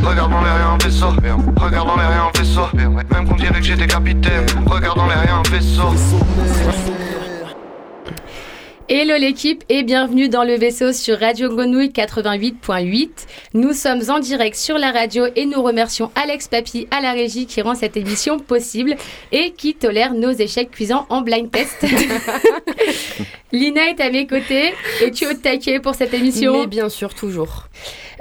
[0.00, 1.08] Regarde les rien vaisseau.
[1.56, 2.66] Regarde les rien vaisseau.
[2.74, 4.46] Même qu'on dirait que j'étais capitaine.
[4.66, 5.92] Regarde les rien vaisseau.
[8.94, 13.08] Hello l'équipe et bienvenue dans le vaisseau sur Radio Grenouille 88.8.
[13.54, 17.46] Nous sommes en direct sur la radio et nous remercions Alex Papy à la régie
[17.46, 18.96] qui rend cette émission possible
[19.32, 21.86] et qui tolère nos échecs cuisants en blind test.
[23.52, 24.74] Lina est à mes côtés.
[25.00, 26.60] Es-tu au taquet pour cette émission?
[26.60, 27.68] Mais bien sûr, toujours.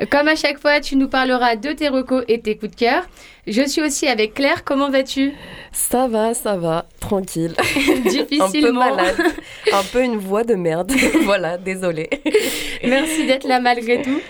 [0.10, 3.04] Comme à chaque fois, tu nous parleras de tes recos et tes coups de cœur.
[3.48, 4.64] Je suis aussi avec Claire.
[4.64, 5.34] Comment vas-tu?
[5.72, 7.56] Ça va, ça va, tranquille.
[8.06, 8.82] Difficilement.
[8.82, 9.16] un peu malade.
[9.74, 10.92] Un peu une voix de merde.
[11.24, 12.10] voilà, désolée.
[12.84, 14.22] Merci d'être là malgré tout.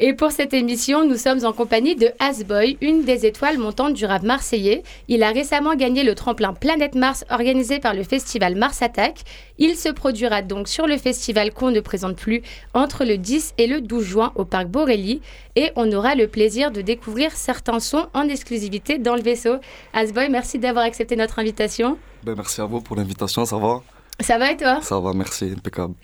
[0.00, 4.06] Et pour cette émission, nous sommes en compagnie de Asboy, une des étoiles montantes du
[4.06, 4.84] rap marseillais.
[5.08, 9.22] Il a récemment gagné le tremplin Planète Mars organisé par le festival Mars Attack.
[9.58, 12.42] Il se produira donc sur le festival qu'on ne présente plus
[12.74, 15.20] entre le 10 et le 12 juin au parc Borelli
[15.56, 19.56] et on aura le plaisir de découvrir certains sons en exclusivité dans le vaisseau.
[19.94, 21.98] Asboy, merci d'avoir accepté notre invitation.
[22.22, 23.82] Ben, merci à vous pour l'invitation, ça va?
[24.20, 24.80] Ça va et toi?
[24.82, 25.94] Ça va, merci, impeccable.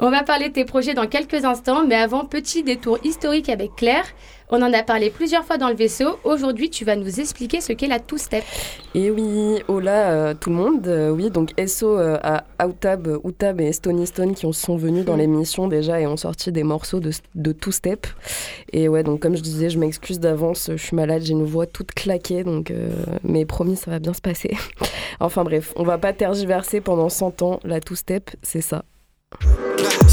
[0.00, 3.76] On va parler de tes projets dans quelques instants, mais avant, petit détour historique avec
[3.76, 4.04] Claire.
[4.50, 6.18] On en a parlé plusieurs fois dans le vaisseau.
[6.24, 8.42] Aujourd'hui, tu vas nous expliquer ce qu'est la two-step.
[8.94, 10.86] Et oui, hola euh, tout le monde.
[10.88, 15.16] Euh, oui, donc SO euh, à Outab, Outab et Stony Stone qui sont venus dans
[15.16, 18.06] l'émission déjà et ont sorti des morceaux de, de two-step.
[18.72, 21.66] Et ouais, donc comme je disais, je m'excuse d'avance, je suis malade, j'ai une voix
[21.66, 22.72] toute claquée, donc
[23.22, 24.56] mais promis, ça va bien se passer.
[25.20, 27.60] enfin bref, on va pas tergiverser pendant 100 ans.
[27.64, 28.84] La two-step, c'est ça.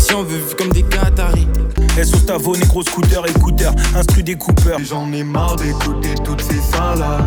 [0.02, 1.48] Si on veut vivre comme des Qataris.
[2.04, 4.80] SO Tavo, négro scooter, écouteur, instru des coupeurs.
[4.84, 7.24] J'en ai marre d'écouter toutes ces salades.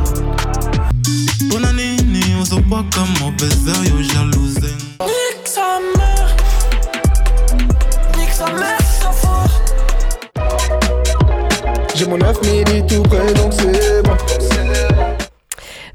[1.51, 1.97] Bonne année,
[2.41, 4.77] on sent pas comme mauvais oeil aux jalousins.
[5.03, 6.37] Nique sa mère.
[8.19, 9.49] Nique sa mère, ça fort.
[11.95, 14.17] J'ai mon 9 midi tout près, donc c'est bon.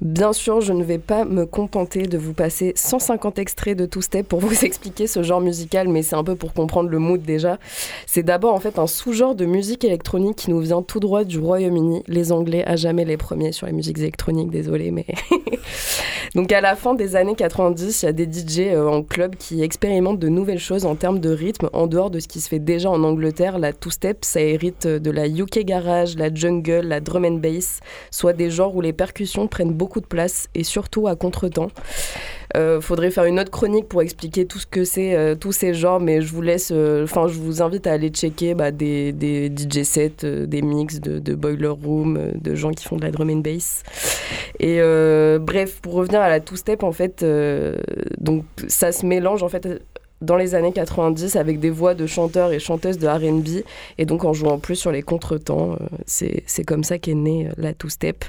[0.01, 4.01] Bien sûr, je ne vais pas me contenter de vous passer 150 extraits de Two
[4.01, 7.21] Step pour vous expliquer ce genre musical, mais c'est un peu pour comprendre le mood
[7.21, 7.59] déjà.
[8.05, 11.39] C'est d'abord en fait un sous-genre de musique électronique qui nous vient tout droit du
[11.39, 12.03] Royaume-Uni.
[12.07, 15.05] Les Anglais, à jamais les premiers sur les musiques électroniques, désolé, mais.
[16.35, 19.35] Donc à la fin des années 90, il y a des DJ euh, en club
[19.35, 22.47] qui expérimentent de nouvelles choses en termes de rythme, en dehors de ce qui se
[22.47, 23.59] fait déjà en Angleterre.
[23.59, 27.79] La two-step, ça hérite de la UK garage, la jungle, la drum and bass,
[28.11, 31.71] soit des genres où les percussions prennent beaucoup de place et surtout à contre-temps.
[32.57, 35.75] Euh, faudrait faire une autre chronique pour expliquer tout ce que c'est, euh, tous ces
[35.75, 39.11] genres, mais je vous laisse, euh, enfin, je vous invite à aller checker bah, des,
[39.11, 43.11] des, DJ sets, des mix de, de, Boiler Room, de gens qui font de la
[43.11, 43.83] drum and bass.
[44.59, 44.79] Et
[45.39, 47.23] bref, pour revenir à la two-step, en fait,
[48.19, 49.81] donc ça se mélange en fait
[50.21, 53.63] dans les années 90 avec des voix de chanteurs et chanteuses de RB
[53.97, 55.73] et donc en jouant plus sur les contretemps.
[55.73, 58.25] Euh, c'est comme ça qu'est née euh, la two-step.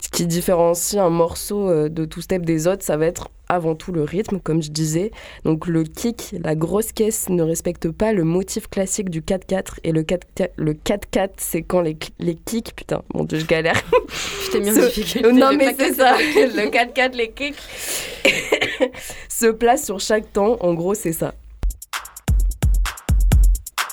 [0.00, 3.92] Ce qui différencie un morceau euh, de two-step des autres, ça va être avant tout
[3.92, 5.10] le rythme, comme je disais.
[5.44, 9.92] Donc le kick, la grosse caisse ne respecte pas le motif classique du 4-4 et
[9.92, 13.80] le 4-4, le 4-4 c'est quand les, les kicks, putain, mon dieu, je galère.
[14.46, 15.32] je t'ai mis en difficulté.
[15.32, 17.56] Non mais c'est ça, le 4-4, les kicks
[19.28, 21.34] se placent sur chaque temps, en gros c'est ça.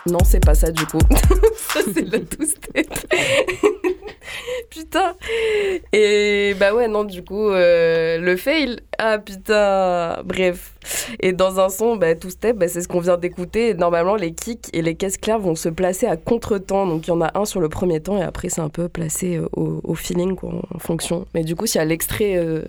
[0.06, 1.00] Non, c'est pas ça du coup.
[1.56, 2.88] ça, c'est le two-step.
[4.70, 5.16] putain.
[5.92, 8.80] Et bah ouais, non, du coup, euh, le fail.
[8.98, 10.22] Ah putain.
[10.24, 10.74] Bref.
[11.20, 13.74] Et dans un son, bah, two-step, bah, c'est ce qu'on vient d'écouter.
[13.74, 16.88] Normalement, les kicks et les caisses claires vont se placer à contre-temps.
[16.88, 18.88] Donc il y en a un sur le premier temps et après, c'est un peu
[18.90, 21.26] placé euh, au, feeling, quoi, en fonction.
[21.34, 22.38] Mais du coup, s'il y a l'extrait.
[22.38, 22.64] Euh,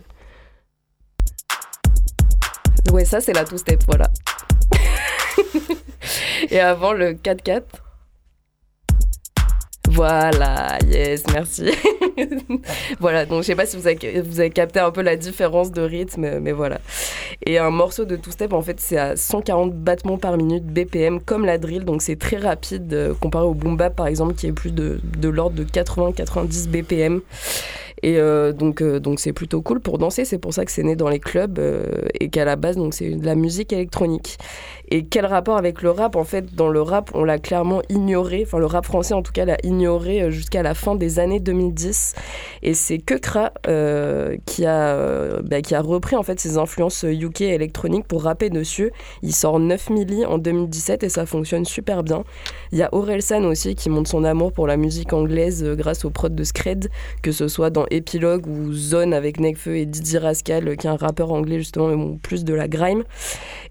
[2.92, 4.10] ouais, ça, c'est la two-step, voilà.
[6.50, 7.62] Et avant le 4-4.
[9.92, 11.68] Voilà, yes, merci.
[13.00, 16.38] voilà, donc je sais pas si vous avez, capté un peu la différence de rythme,
[16.38, 16.80] mais voilà.
[17.44, 21.44] Et un morceau de two-step, en fait, c'est à 140 battements par minute BPM, comme
[21.44, 24.72] la drill, donc c'est très rapide euh, comparé au boom par exemple, qui est plus
[24.72, 27.20] de, l'ordre de 80-90 BPM.
[28.02, 30.24] Et euh, donc, euh, donc c'est plutôt cool pour danser.
[30.24, 31.60] C'est pour ça que c'est né dans les clubs
[32.18, 34.38] et qu'à la base, c'est de la musique électronique.
[34.92, 38.42] Et quel rapport avec le rap En fait, dans le rap, on l'a clairement ignoré.
[38.44, 41.38] Enfin, le rap français, en tout cas, l'a ignoré euh, jusqu'à la fin des années
[41.38, 42.14] 2010.
[42.64, 47.04] Et c'est Kekra euh, qui, a, euh, bah, qui a repris en fait ses influences
[47.04, 48.90] UK électroniques pour rapper dessus.
[49.22, 52.24] Il sort 9 milli en 2017 et ça fonctionne super bien.
[52.72, 56.10] Il y a Orelsan aussi qui montre son amour pour la musique anglaise grâce aux
[56.10, 56.90] prods de Scred,
[57.22, 60.96] que ce soit dans Epilogue ou Zone avec Nekfeu et Didi Rascal, qui est un
[60.96, 63.04] rappeur anglais justement, mais bon, plus de la grime.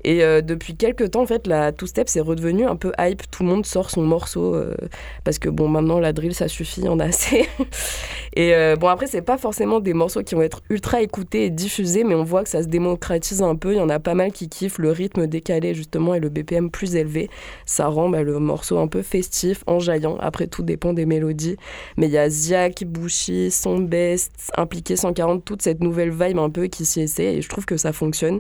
[0.06, 3.24] Et depuis quelques temps, en fait, la Two Step c'est redevenu un peu hype.
[3.32, 4.76] Tout le monde sort son morceau euh,
[5.24, 7.48] parce que bon, maintenant la drill ça suffit, on a assez.
[8.36, 11.50] et euh, bon, après, c'est pas forcément des morceaux qui vont être ultra écoutés et
[11.50, 13.74] diffusés, mais on voit que ça se démocratise un peu.
[13.74, 16.70] Il y en a pas mal qui kiffent le rythme décalé justement et le BPM
[16.70, 17.30] plus élevé.
[17.66, 20.18] Ça rend bah, le morceau un peu festif, enjaillant.
[20.20, 21.58] Après, tout dépend des mélodies.
[21.98, 26.50] Mais il y a Ziak, Bushi, Son Best, Impliqué 140, toute cette nouvelle vibe un
[26.50, 28.40] peu qui s'y essaie et je trouve que ça fonctionne.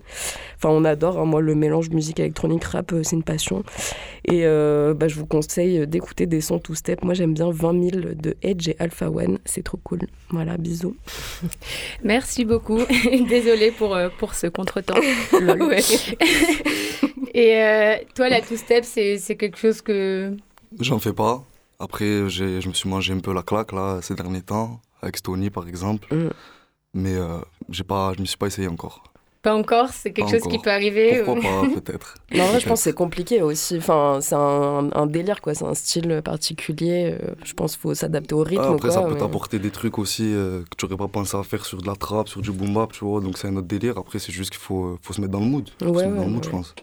[0.57, 1.19] Enfin, on adore.
[1.19, 1.25] hein.
[1.25, 3.63] Moi, le mélange musique électronique rap, euh, c'est une passion.
[4.25, 7.03] Et euh, bah, je vous conseille d'écouter des sons two step.
[7.03, 9.39] Moi, j'aime bien 20 000 de Edge et Alpha One.
[9.45, 10.01] C'est trop cool.
[10.29, 10.95] Voilà, bisous.
[12.03, 12.79] Merci beaucoup.
[13.29, 14.99] Désolée pour, euh, pour ce contretemps.
[15.59, 15.81] Ouais.
[17.33, 20.35] Et euh, toi, la two-step, c'est c'est quelque chose que...
[20.79, 21.43] J'en fais pas.
[21.79, 25.17] Après, j'ai- je me suis mangé un peu la claque là ces derniers temps, avec
[25.17, 26.13] Stony par exemple.
[26.13, 26.29] Mm.
[26.95, 27.37] Mais euh,
[27.69, 29.03] j'ai pas, je me suis pas essayé encore.
[29.41, 31.21] Pas encore, c'est quelque Pas chose qui peut arriver.
[31.23, 32.15] Pourquoi ou- pas, peut-être.
[32.35, 33.77] En vrai, je pense que c'est compliqué aussi.
[33.77, 35.53] Enfin, c'est un, un délire, quoi.
[35.53, 37.17] C'est un style particulier.
[37.21, 38.63] Euh, Je pense qu'il faut s'adapter au rythme.
[38.65, 41.07] Ah, après, ça quoi, peut mais- t'apporter des trucs aussi euh, que tu aurais pas
[41.07, 43.21] pensé à faire sur de la trap, sur du boom bap, tu vois.
[43.21, 43.97] Donc c'est un autre délire.
[43.97, 45.69] Après, c'est juste qu'il faut, euh, faut se mettre dans le mood.
[45.81, 46.45] Faut Ouais, se mettre dans le mood, ouais.
[46.45, 46.75] je pense.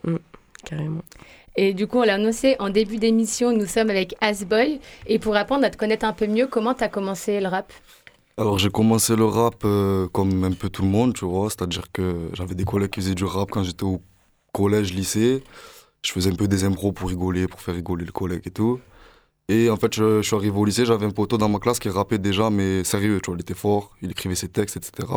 [0.65, 1.03] Carrément.
[1.59, 4.79] Et du coup, on l'a annoncé en début d'émission, nous sommes avec Asboy.
[5.07, 7.73] Et pour apprendre à te connaître un peu mieux, comment tu as commencé le rap?
[8.39, 11.91] Alors j'ai commencé le rap euh, comme un peu tout le monde, tu vois, c'est-à-dire
[11.91, 14.03] que j'avais des collègues qui faisaient du rap quand j'étais au
[14.53, 15.43] collège, lycée.
[16.05, 18.81] Je faisais un peu des impros pour rigoler, pour faire rigoler le collègue et tout.
[19.49, 21.89] Et en fait, je, suis arrivé au lycée, j'avais un poteau dans ma classe qui
[21.91, 25.09] rappait déjà, mais sérieux, tu vois, il était fort, il écrivait ses textes, etc.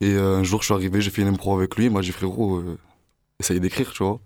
[0.00, 2.00] Et euh, un jour, je suis arrivé, j'ai fait une impro avec lui, il m'a
[2.00, 2.78] dit frérot, euh,
[3.40, 4.20] essaye d'écrire, tu vois.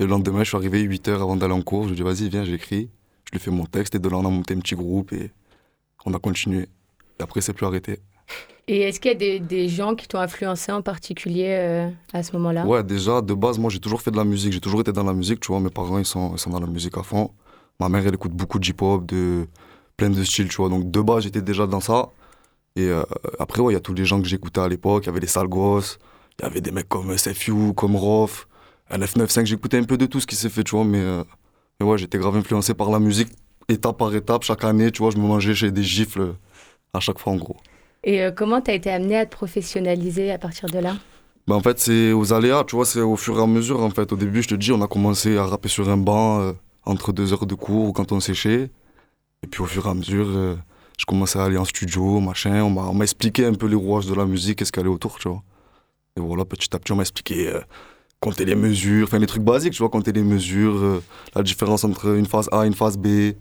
[0.00, 1.96] Et le lendemain, je suis arrivé 8 heures avant d'aller en cours, je lui ai
[1.96, 2.90] dit vas-y, viens, j'écris.
[3.26, 5.12] Je lui ai fait mon texte et de là, on a monté un petit groupe
[5.12, 5.30] et
[6.04, 6.68] on a continué.
[7.22, 8.00] Après, c'est plus arrêté.
[8.68, 12.22] Et est-ce qu'il y a des, des gens qui t'ont influencé en particulier euh, à
[12.22, 12.64] ce moment-là?
[12.64, 14.52] Ouais, déjà, de base, moi, j'ai toujours fait de la musique.
[14.52, 15.60] J'ai toujours été dans la musique, tu vois.
[15.60, 17.30] Mes parents, ils sont, ils sont dans la musique à fond.
[17.80, 19.48] Ma mère, elle écoute beaucoup de hip-hop, de
[19.96, 20.68] plein de styles, tu vois.
[20.68, 22.10] Donc, de base, j'étais déjà dans ça.
[22.76, 23.02] Et euh,
[23.38, 25.04] après, ouais, il y a tous les gens que j'écoutais à l'époque.
[25.04, 25.98] Il y avait les sales gosses.
[26.38, 28.46] Il y avait des mecs comme SFU, comme Rof,
[28.90, 29.44] LF95.
[29.46, 30.84] J'écoutais un peu de tout ce qui s'est fait, tu vois.
[30.84, 31.24] Mais, euh,
[31.80, 33.28] mais ouais, j'étais grave influencé par la musique,
[33.68, 34.44] étape par étape.
[34.44, 36.34] Chaque année, tu vois, je me mangeais chez des gifles
[36.94, 37.56] à chaque fois, en gros.
[38.04, 40.96] Et euh, comment tu as été amené à te professionnaliser à partir de là?
[41.46, 43.80] Bah, en fait, c'est aux aléas, tu vois, c'est au fur et à mesure.
[43.80, 46.40] En fait, au début, je te dis, on a commencé à rapper sur un banc
[46.40, 46.52] euh,
[46.84, 48.70] entre deux heures de cours ou quand on séchait.
[49.42, 50.54] Et puis, au fur et à mesure, euh,
[50.98, 52.62] je commençais à aller en studio, machin.
[52.62, 55.18] On m'a expliqué un peu les rouages de la musique, qu'est-ce qu'il y avait autour,
[55.18, 55.42] tu vois.
[56.16, 57.52] Et voilà, petit à petit, on m'a expliqué
[58.20, 61.00] compter les mesures, enfin, les trucs basiques, tu vois, compter les mesures,
[61.34, 63.32] la différence entre une phase A et une phase B,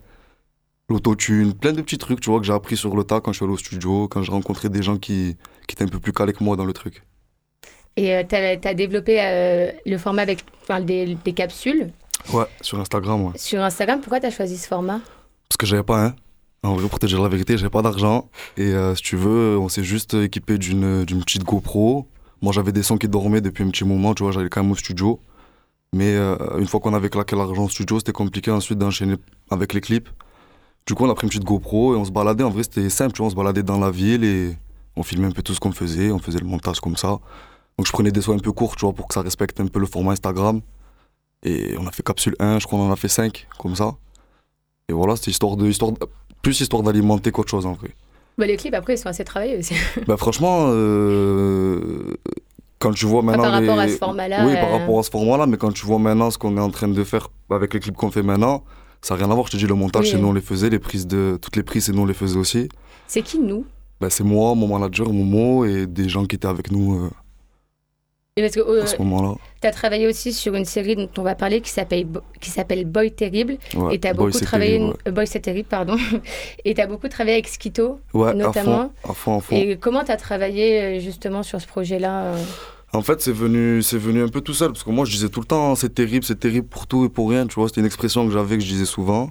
[0.89, 3.38] l'autotune, plein de petits trucs, tu vois, que j'ai appris sur le tas quand je
[3.38, 5.38] suis allé au studio, quand j'ai rencontré des gens qui,
[5.68, 7.04] qui étaient un peu plus calés que moi dans le truc.
[7.98, 11.92] Et tu as, développé euh, le format avec enfin, des, des capsules?
[12.33, 13.33] Ouais, sur Instagram, ouais.
[13.36, 14.00] sur Instagram.
[14.00, 15.01] Pourquoi tu as choisi ce format?
[15.50, 16.16] Parce que j'avais pas un.
[16.63, 18.30] En vrai, pour te dire la vérité, j'avais pas d'argent.
[18.56, 22.07] Et euh, si tu veux, on s'est juste équipé d'une d'une petite GoPro.
[22.42, 24.72] Moi, j'avais des sons qui dormaient depuis un petit moment, tu vois, j'allais quand même
[24.72, 25.19] au studio.
[25.94, 29.16] Mais euh, une fois qu'on avait claqué l'argent au studio, c'était compliqué ensuite d'enchaîner
[29.50, 30.10] avec les clips.
[30.88, 32.44] Du coup, on a pris une petite GoPro et on se baladait.
[32.44, 34.56] En vrai, c'était simple, tu vois, on se baladait dans la ville et
[34.95, 36.12] on filmait un peu tout ce qu'on faisait.
[36.12, 37.19] On faisait le montage comme ça.
[37.78, 39.68] Donc, je prenais des sons un peu courts, tu vois, pour que ça respecte un
[39.68, 40.62] peu le format Instagram.
[41.44, 43.95] Et on a fait capsule 1, je crois qu'on en a fait 5, comme ça.
[44.89, 46.00] Et voilà, c'était histoire de, histoire de-
[46.42, 47.89] plus histoire d'alimenter qu'autre chose en vrai.
[48.38, 49.74] bah, Les clips, après, ils sont assez travaillés aussi.
[50.08, 52.15] bah franchement, euh,
[52.79, 55.10] quand tu vois maintenant par rapport à ce format-là, Oui, par euh, rapport à ce
[55.12, 57.79] format-là, mais quand tu vois maintenant ce qu'on est en train de faire avec les
[57.79, 58.63] clips qu'on fait maintenant,
[59.01, 59.48] ça n'a rien à voir.
[59.48, 60.12] Je te dis, le montage, Oui.
[60.12, 62.13] c'est nous on les faisait, les prises de, toutes les prises, c'est nous on les
[62.13, 62.70] faisait aussi.
[63.08, 63.65] C'est qui nous?
[64.00, 67.10] Bah, c'est moi, mon manager, Momo et des gens qui étaient avec nous euh,
[68.38, 69.36] Et Parce que euh, à ce moment-là.
[69.62, 72.50] tu as travaillé aussi sur une série dont on va parler qui s'appelle Bo- qui
[72.50, 73.58] s'appelle Boy Terrible.
[73.75, 74.79] Ouais, et tu as Boy, beaucoup travaillé.
[74.79, 75.98] terrible, Boy, c'est terrible, pardon.
[76.65, 78.00] et tu as beaucoup travaillé avec Skito.
[78.13, 78.34] ouais.
[78.34, 78.91] Notamment.
[79.03, 79.55] à fond, à fond, à fond.
[79.55, 82.36] Et comment tu as travaillé euh, justement sur ce projet-là
[82.93, 85.29] En fait, c'est venu, c'est venu un peu tout seul, parce que moi, je disais
[85.29, 87.67] tout le temps, c'est terrible, c'est terrible pour tout et pour rien, tu vois.
[87.69, 89.29] C'était une expression que j'avais, que je disais souvent.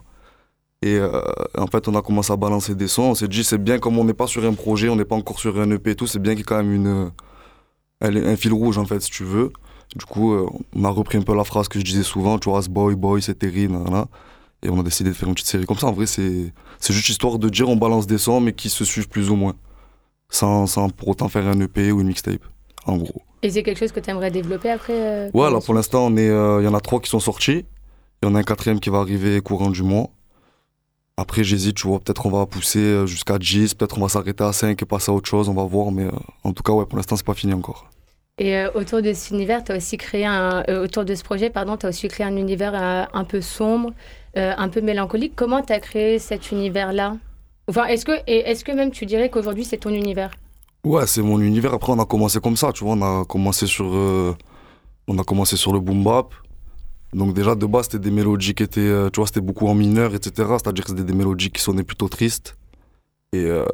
[0.82, 1.20] Et euh,
[1.58, 3.02] en fait, on a commencé à balancer des sons.
[3.02, 5.16] On s'est dit, c'est bien, comme on n'est pas sur un projet, on n'est pas
[5.16, 7.10] encore sur un EP et tout, c'est bien qu'il y ait quand même une,
[8.00, 9.52] un fil rouge, en fait, si tu veux.
[9.94, 12.48] Du coup, euh, on a repris un peu la phrase que je disais souvent, tu
[12.48, 13.76] vois, ce boy, boy, c'est terrible.
[14.62, 15.88] Et on a décidé de faire une petite série comme ça.
[15.88, 18.84] En vrai, c'est c'est juste histoire de dire, on balance des sons, mais qui se
[18.84, 19.54] suivent plus ou moins.
[20.30, 22.42] Sans, sans pour autant faire un EP ou une mixtape,
[22.86, 23.22] en gros.
[23.42, 26.28] Et c'est quelque chose que tu aimerais développer après euh, Ouais, là pour l'instant, est,
[26.28, 27.64] euh, il y en a trois qui sont sortis.
[28.22, 30.10] Il y en a un quatrième qui va arriver courant du mois.
[31.16, 34.44] Après, j'hésite, tu vois, peut-être on va pousser euh, jusqu'à 10, peut-être on va s'arrêter
[34.44, 36.10] à 5 et passer à autre chose, on va voir, mais euh,
[36.44, 37.90] en tout cas, ouais, pour l'instant, c'est pas fini encore.
[38.38, 41.76] Et autour de cet univers, tu as aussi créé un, autour de ce projet, pardon,
[41.76, 42.72] tu as aussi créé un univers
[43.12, 43.92] un peu sombre,
[44.34, 45.34] un peu mélancolique.
[45.36, 47.18] Comment tu as créé cet univers-là?
[47.68, 50.30] Enfin, est-ce que, est-ce que même tu dirais qu'aujourd'hui c'est ton univers?
[50.82, 51.74] Ouais, c'est mon univers.
[51.74, 54.34] Après, on a commencé comme ça, tu vois, on a commencé sur, euh,
[55.08, 56.32] on a commencé sur le boom bap.
[57.12, 59.74] Donc déjà, de base, c'était des mélodies qui étaient, euh, tu vois, c'était beaucoup en
[59.74, 60.32] mineur, etc.
[60.52, 62.56] C'est-à-dire que c'était des mélodies qui sonnaient plutôt tristes.
[63.32, 63.66] Et euh,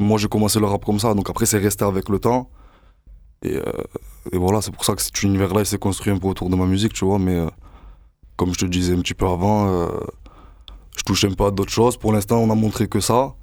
[0.00, 1.12] moi, j'ai commencé le rap comme ça.
[1.14, 2.48] Donc après, c'est resté avec le temps.
[3.42, 3.60] Et,
[4.32, 6.64] voilà, c'est pour ça que cet univers-là, il s'est construit un peu autour de ma
[6.64, 7.18] musique, tu vois.
[7.18, 7.44] Mais
[8.36, 9.68] comme je te disais un petit peu avant,
[10.96, 11.98] je touche un peu à d'autres choses.
[11.98, 13.34] Pour l'instant, on a montré que ça.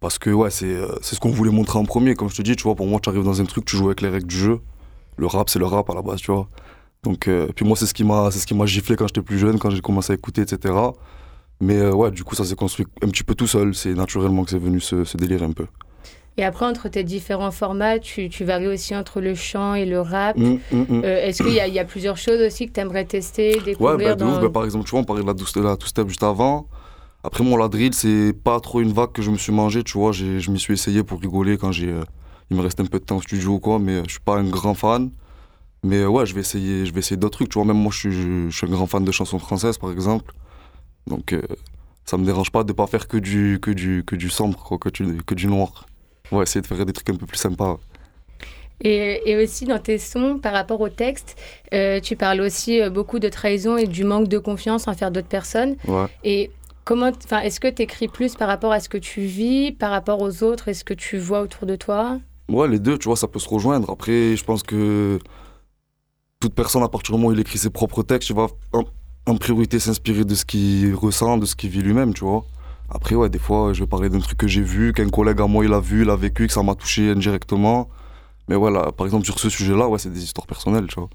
[0.00, 2.14] Parce que ouais, c'est euh, c'est ce qu'on voulait montrer en premier.
[2.14, 3.86] Comme je te dis, tu vois, pour moi, tu arrives dans un truc, tu joues
[3.86, 4.60] avec les règles du jeu.
[5.16, 6.48] Le rap, c'est le rap à la base, tu vois.
[7.02, 9.22] Donc, euh, puis moi, c'est ce qui m'a c'est ce qui m'a giflé quand j'étais
[9.22, 10.74] plus jeune, quand j'ai commencé à écouter, etc.
[11.60, 13.74] Mais euh, ouais, du coup, ça s'est construit un petit peu tout seul.
[13.74, 15.66] C'est naturellement que c'est venu ce, ce délire un peu.
[16.36, 20.02] Et après, entre tes différents formats, tu, tu varies aussi entre le chant et le
[20.02, 20.36] rap.
[20.36, 21.02] Mm, mm, mm.
[21.02, 23.56] Euh, Est-ce qu'il y, a- il y a plusieurs choses aussi que tu aimerais tester,
[23.56, 24.34] Ouais, découvrir bah, de dans...
[24.36, 24.40] ouf.
[24.42, 26.66] Bah, par exemple, tu vois, on parlait de la two-step juste avant.
[27.26, 29.98] Après, moi, la drill, c'est pas trop une vague que je me suis mangé, tu
[29.98, 30.12] vois.
[30.12, 31.88] j'ai- Je m'y suis essayé pour rigoler quand j'ai.
[31.90, 32.04] euh,
[32.50, 34.36] il me reste un peu de temps au studio ou quoi, mais je suis pas
[34.36, 35.10] un grand fan.
[35.82, 37.66] Mais euh, ouais, je vais essayer, je vais essayer d'autres trucs, tu vois.
[37.66, 40.32] Même moi, je suis, je, je suis un grand fan de chansons françaises, par exemple.
[41.08, 41.42] Donc, euh,
[42.04, 44.78] ça me dérange pas de pas faire que du, que du, que du sombre, quoi,
[44.78, 45.86] que, du, que du noir.
[46.30, 47.78] Ouais, essayer de faire des trucs un peu plus sympas.
[48.82, 51.34] Et, et aussi dans tes sons, par rapport au texte,
[51.72, 55.76] euh, tu parles aussi beaucoup de trahison et du manque de confiance envers d'autres personnes.
[55.88, 56.06] Ouais.
[56.24, 56.50] Et
[56.86, 59.90] comment, enfin, est-ce que tu écris plus par rapport à ce que tu vis, par
[59.90, 62.18] rapport aux autres et ce que tu vois autour de toi?
[62.48, 63.90] Ouais, les deux, tu vois, ça peut se rejoindre.
[63.90, 65.18] Après, je pense que
[66.40, 68.84] toute personne, à partir du moment où il écrit ses propres textes, il va en,
[69.26, 72.44] en priorité s'inspirer de ce qu'il ressent, de ce qu'il vit lui-même, tu vois.
[72.88, 75.48] Après, ouais, des fois, je vais parler d'un truc que j'ai vu, qu'un collègue à
[75.48, 77.88] moi, il a vu, il a vécu, que ça m'a touché indirectement.
[78.48, 81.10] Mais voilà, par exemple, sur ce sujet-là, ouais, c'est des histoires personnelles, tu vois.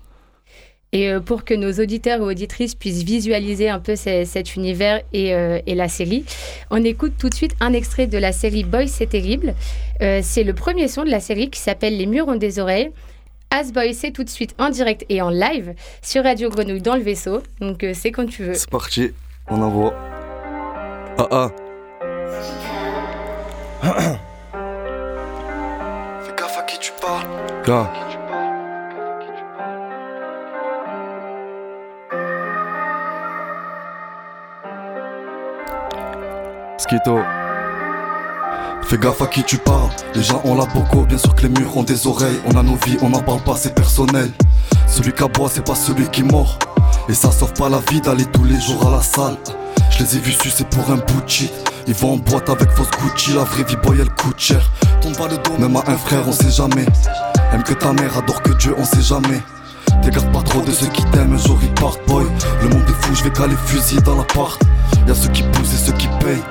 [0.93, 5.01] Et euh, pour que nos auditeurs et auditrices puissent visualiser un peu ce- cet univers
[5.13, 6.25] et, euh, et la série,
[6.69, 9.53] on écoute tout de suite un extrait de la série Boy c'est terrible.
[10.01, 12.91] Euh, c'est le premier son de la série qui s'appelle Les murs ont des oreilles.
[13.51, 16.95] As Boy c'est tout de suite en direct et en live sur Radio Grenouille dans
[16.95, 17.41] le vaisseau.
[17.61, 18.53] Donc euh, c'est quand tu veux.
[18.53, 19.11] C'est parti,
[19.49, 19.93] on envoie.
[21.17, 21.49] Ah ah,
[26.23, 27.25] Fais gaffe à qui tu parles.
[27.65, 27.89] gars.
[38.83, 41.49] Fais gaffe à qui tu parles, les gens ont la boco, bien sûr que les
[41.49, 44.31] murs ont des oreilles, on a nos vies, on n'en parle pas, c'est personnel.
[44.87, 46.57] Celui qui aboie, c'est pas celui qui mord.
[47.07, 49.37] Et ça sauve pas la vie d'aller tous les jours à la salle.
[49.91, 51.23] Je les ai vus sucer pour un bout.
[51.87, 54.61] Ils vont en boîte avec fausse Gucci, la vraie vie boy elle coûte cher.
[55.01, 56.85] Tombe pas le dos, même à un frère, on sait jamais.
[57.53, 59.41] Aime que ta mère, adore que Dieu, on sait jamais.
[60.01, 62.25] T'égares pas trop de ceux qui t'aiment, un jour ils partent, boy.
[62.63, 64.59] Le monde est fou, je vais caler fusil dans l'appart.
[65.07, 66.43] Y'a ceux qui poussent et ceux qui payent.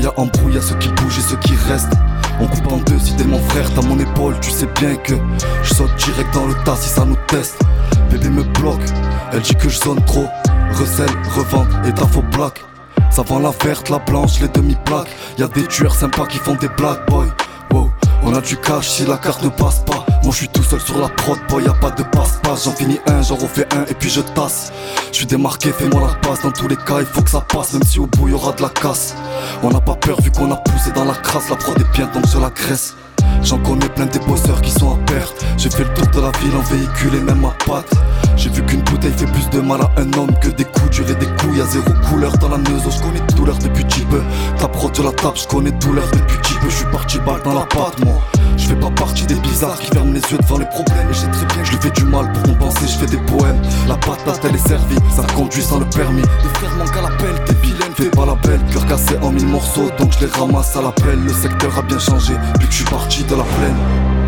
[0.00, 1.92] Quand y a embrouille, y'a ceux qui bougent et ceux qui restent.
[2.40, 5.12] On coupe en deux si t'es mon frère, t'as mon épaule, tu sais bien que
[5.62, 7.60] je saute direct dans le tas si ça nous teste.
[8.10, 8.80] Bébé me bloque,
[9.30, 10.26] elle dit que je zone trop.
[10.72, 12.64] Recèle, revente et ta faux black.
[13.10, 15.10] Ça vend la verte, la blanche, les demi-plaques.
[15.36, 17.26] Y'a des tueurs sympas qui font des black boy.
[18.30, 20.06] On a du cash si la carte ne passe pas.
[20.22, 22.64] Moi je suis tout seul sur la prod, boy, y'a pas de passe-passe.
[22.64, 24.70] J'en finis un, j'en refais un et puis je tasse.
[25.10, 26.42] Je suis démarqué, fais-moi la passe.
[26.42, 28.62] Dans tous les cas, il faut que ça passe, même si au bout y de
[28.62, 29.16] la casse.
[29.64, 31.50] On n'a pas peur vu qu'on a poussé dans la crasse.
[31.50, 32.94] La prod est bien donc je la graisse.
[33.42, 35.44] J'en connais plein des bosseurs qui sont à perte.
[35.56, 37.92] J'ai fait le tour de la ville en véhicule et même à patte.
[38.40, 41.10] J'ai vu qu'une bouteille fait plus de mal à un homme que des coups durs
[41.10, 41.58] et des couilles.
[41.58, 44.22] Y'a zéro couleur dans la neuse, je connais douleur depuis petit peu.
[44.58, 46.70] Ta prod je la tape, je connais douleur depuis petit peu.
[46.70, 48.18] Je suis parti balle dans la patte, moi.
[48.56, 51.10] Je fais pas partie des bizarres qui ferment les yeux devant les problèmes.
[51.10, 53.60] Et j'ai très bien, je lui fais du mal pour compenser, je fais des poèmes.
[53.86, 56.22] La patate elle est servie, ça conduit sans le permis.
[56.22, 58.60] Les frères manquent à l'appel, t'es vilaine, fais pas la belle.
[58.72, 61.22] Cœur cassé en mille morceaux, donc je les ramasse à l'appel.
[61.22, 64.19] Le secteur a bien changé, depuis que je suis parti de la plaine.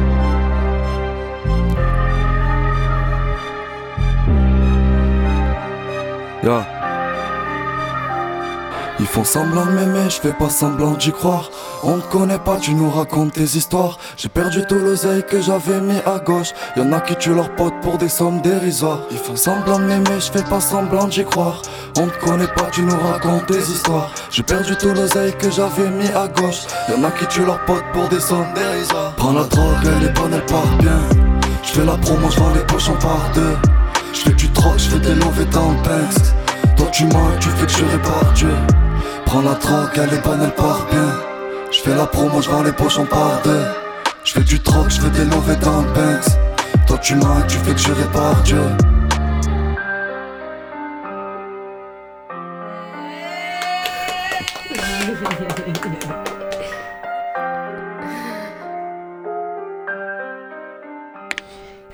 [8.98, 11.50] Ils font semblant de m'aimer, je fais pas semblant d'y croire.
[11.84, 13.98] On te connaît pas, tu nous racontes tes histoires.
[14.16, 16.52] J'ai perdu tout l'oseille que j'avais mis à gauche.
[16.76, 19.00] Y'en a qui tuent leurs potes pour des sommes dérisoires.
[19.10, 21.62] Ils font semblant de m'aimer, je fais pas semblant d'y croire.
[21.96, 24.10] On te connaît pas, tu nous racontes tes histoires.
[24.30, 26.62] J'ai perdu tout l'oseille que j'avais mis à gauche.
[26.88, 29.14] Y'en a qui tuent leurs potes pour des sommes dérisoires.
[29.16, 30.98] Prends la drogue, elle est bonne, elle part bien.
[31.62, 33.81] Je fais la promo, je les pochons par deux.
[34.12, 36.76] Je fais du troc, je fais des lovés dans le.
[36.76, 38.54] Toi tu mens, tu fais que je répare Dieu.
[39.24, 41.08] prends la drogue, elle est bonne, elle part bien.
[41.70, 43.64] Je fais la promo, je vends les poches en part deux.
[44.24, 46.20] Je fais du troc, je fais des lovés dans le.
[46.86, 48.62] Toi tu m'as, tu fais que je par Dieu.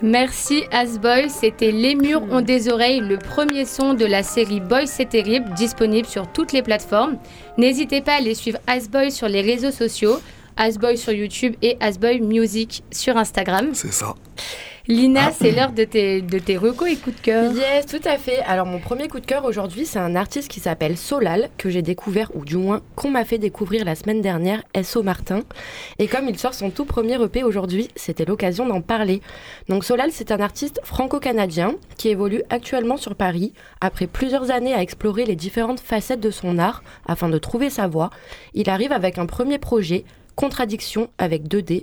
[0.01, 4.87] Merci Asboy, c'était Les murs ont des oreilles, le premier son de la série Boy
[4.87, 7.19] c'est terrible, disponible sur toutes les plateformes.
[7.57, 10.21] N'hésitez pas à aller suivre Asboy sur les réseaux sociaux,
[10.57, 13.71] Asboy sur YouTube et Asboy Music sur Instagram.
[13.73, 14.15] C'est ça.
[14.89, 15.33] Lina, Ah.
[15.39, 17.53] c'est l'heure de tes, de tes recos et coups de cœur.
[17.53, 18.39] Yes, tout à fait.
[18.47, 21.83] Alors mon premier coup de cœur aujourd'hui, c'est un artiste qui s'appelle Solal, que j'ai
[21.83, 25.03] découvert, ou du moins qu'on m'a fait découvrir la semaine dernière, S.O.
[25.03, 25.43] Martin.
[25.99, 29.21] Et comme il sort son tout premier EP aujourd'hui, c'était l'occasion d'en parler.
[29.69, 33.53] Donc Solal, c'est un artiste franco-canadien qui évolue actuellement sur Paris,
[33.83, 37.89] après plusieurs années à explorer les différentes facettes de son art afin de trouver sa
[37.89, 38.09] voix.
[38.55, 40.05] Il arrive avec un premier projet,
[40.35, 41.83] Contradiction avec 2D,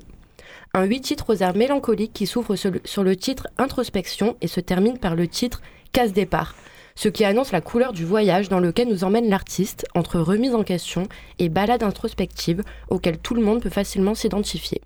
[0.76, 4.98] un huit titres aux airs mélancoliques qui s'ouvre sur le, titre Introspection et se termine
[4.98, 5.62] par le titre
[5.94, 6.54] Casse départ,
[6.96, 10.64] ce qui annonce la couleur du voyage dans lequel nous emmène l'artiste entre remise en
[10.64, 11.04] question
[11.40, 14.82] et balade introspective auquel tout le monde peut facilement s'identifier.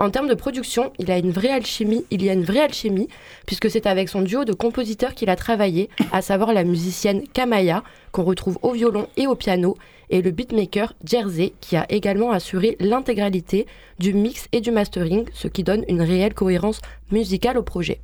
[0.00, 3.08] En termes de production, il a une vraie alchimie, il y a une vraie alchimie,
[3.44, 7.84] puisque c'est avec son duo de compositeurs qu'il a travaillé, à savoir la musicienne Kamaya,
[8.10, 9.76] qu'on retrouve au violon et au piano,
[10.08, 13.66] et le beatmaker Jersey, qui a également assuré l'intégralité
[13.98, 16.80] du mix et du mastering, ce qui donne une réelle cohérence
[17.10, 18.00] musicale au projet.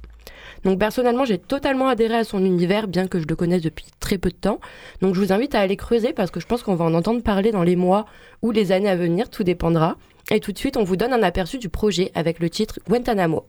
[0.65, 4.19] Donc personnellement, j'ai totalement adhéré à son univers, bien que je le connaisse depuis très
[4.19, 4.61] peu de temps.
[5.03, 7.23] Donc je vous invite à aller creuser parce que je pense qu'on va en entendre
[7.23, 8.07] parler dans les mois
[8.43, 9.97] ou les années à venir, tout dépendra.
[10.31, 13.47] Et tout de suite, on vous donne un aperçu du projet avec le titre Guantanamo.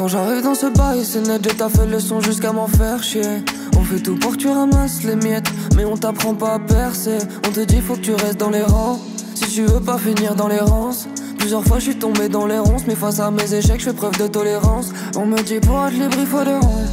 [0.00, 3.42] Quand j'arrive dans ce bail, c'est net, j'ai fait le son jusqu'à m'en faire chier.
[3.76, 7.18] On fait tout pour que tu ramasses les miettes, mais on t'apprend pas à percer.
[7.46, 8.98] On te dit faut que tu restes dans les rangs,
[9.40, 11.08] si tu veux pas finir dans les rances.
[11.38, 13.92] Plusieurs fois je suis tombé dans les ronces, mais face à mes échecs, je fais
[13.92, 14.92] preuve de tolérance.
[15.16, 16.86] On me dit pour être libre, il faut des ronds.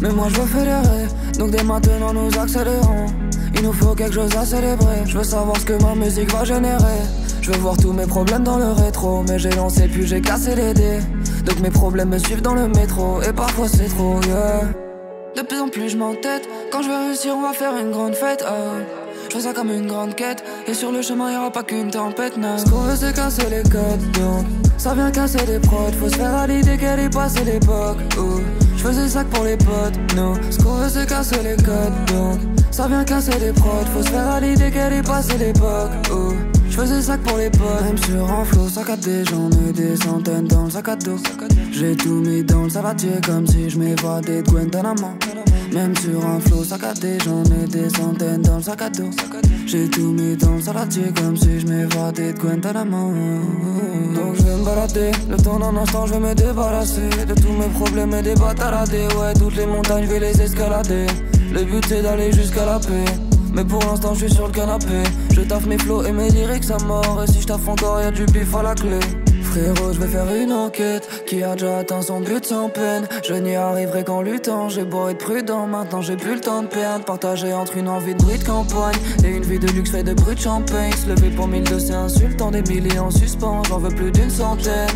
[0.00, 1.06] Mais moi je veux fédérer,
[1.38, 3.06] donc dès maintenant nous accélérons.
[3.54, 5.06] Il nous faut quelque chose à célébrer.
[5.06, 7.00] Je veux savoir ce que ma musique va générer.
[7.40, 9.22] Je veux voir tous mes problèmes dans le rétro.
[9.28, 10.98] Mais j'ai lancé puis j'ai cassé les dés.
[11.46, 13.22] Donc mes problèmes me suivent dans le métro.
[13.22, 14.62] Et parfois c'est trop, yeah.
[15.36, 16.48] De plus en plus je m'entête.
[16.72, 18.44] Quand je vais réussir, on va faire une grande fête.
[18.46, 19.03] ah.
[19.32, 20.44] Je ça comme une grande quête.
[20.66, 22.58] Et sur le chemin, y aura pas qu'une tempête, non.
[22.58, 24.46] Ce qu'on veut, c'est casser les codes, donc.
[24.78, 25.92] Ça vient casser des prods.
[26.00, 27.98] Faut se faire à l'idée qu'elle est passée l'époque.
[28.18, 28.40] où
[28.76, 30.34] Je faisais ça pour les potes, non.
[30.50, 32.38] Ce qu'on veut, c'est casser les codes, donc.
[32.70, 33.86] Ça vient casser des prods.
[33.94, 35.90] Faut se faire à l'idée qu'elle est passée l'époque.
[36.12, 36.34] où
[36.74, 37.82] Je faisais que pour les potes.
[37.84, 40.96] Même sur un flot, sac à des j'en ai des centaines dans le sac à
[40.96, 41.18] dos.
[41.70, 45.10] J'ai tout mis dans le saladier comme si je m'évadais de Guantanamo.
[45.72, 49.10] Même sur un flot saccadé, j'en ai des centaines dans le sac à dos.
[49.66, 53.12] J'ai tout mis dans le saladier comme si je m'évadais de Guantanamo.
[54.16, 57.52] Donc je vais me balader, le temps d'un instant, je vais me débarrasser de tous
[57.52, 59.06] mes problèmes et des bataradés.
[59.16, 61.06] Ouais, toutes les montagnes, je vais les escalader.
[61.52, 63.33] Le but c'est d'aller jusqu'à la paix.
[63.54, 65.02] Mais pour l'instant, je suis sur le canapé.
[65.32, 67.22] Je taffe mes flots et mes lyrics à mort.
[67.22, 68.98] Et si je taffe encore, y'a du bif à la clé.
[69.42, 73.06] Frérot, je vais faire une enquête qui a déjà atteint son but sans peine?
[73.22, 74.68] Je n'y arriverai qu'en luttant.
[74.68, 77.04] J'ai beau être prudent, maintenant j'ai plus le temps de perdre.
[77.04, 80.14] Partager entre une envie de bruit de campagne et une vie de luxe fait de
[80.14, 80.92] bruit de champagne.
[80.92, 83.62] Se lever pour mille de c'est insultant, des milliers en suspens.
[83.68, 84.88] J'en veux plus d'une centaine.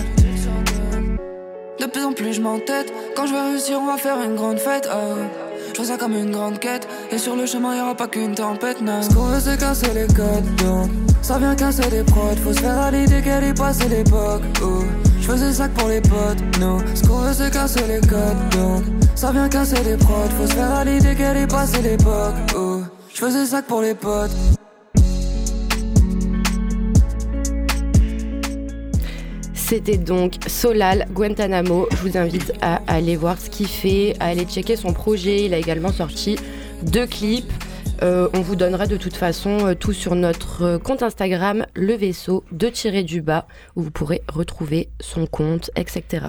[1.79, 2.93] De plus en plus je m'entête.
[3.15, 4.89] Quand je vais réussir, on va faire une grande fête.
[4.91, 5.48] ah.
[5.79, 6.89] Je fais ça comme une grande quête.
[7.13, 9.01] Et sur le chemin, y aura pas qu'une tempête, non.
[9.01, 10.91] Ce qu'on veut, c'est casser les codes, donc.
[11.23, 12.35] Ça vient casser des prods.
[12.43, 14.43] Faut se faire à l'idée qu'elle est passée l'époque.
[14.61, 14.83] où
[15.21, 16.79] Je faisais ça pour les potes, non.
[16.97, 18.83] Ce qu'on veut, c'est casser les codes, donc.
[19.15, 20.29] Ça vient casser des prods.
[20.37, 22.35] Faut se faire à l'idée qu'elle est passée l'époque.
[22.57, 22.83] où
[23.15, 24.58] Je faisais ça pour les potes.
[29.69, 31.89] C'était donc Solal Guantanamo.
[31.91, 35.45] Je vous invite à aller voir ce qu'il fait, à aller checker son projet.
[35.45, 36.37] Il a également sorti
[36.85, 37.53] deux clips.
[38.03, 41.93] Euh, on vous donnera de toute façon euh, tout sur notre euh, compte Instagram, le
[41.93, 46.29] vaisseau de tirer du bas, où vous pourrez retrouver son compte, etc.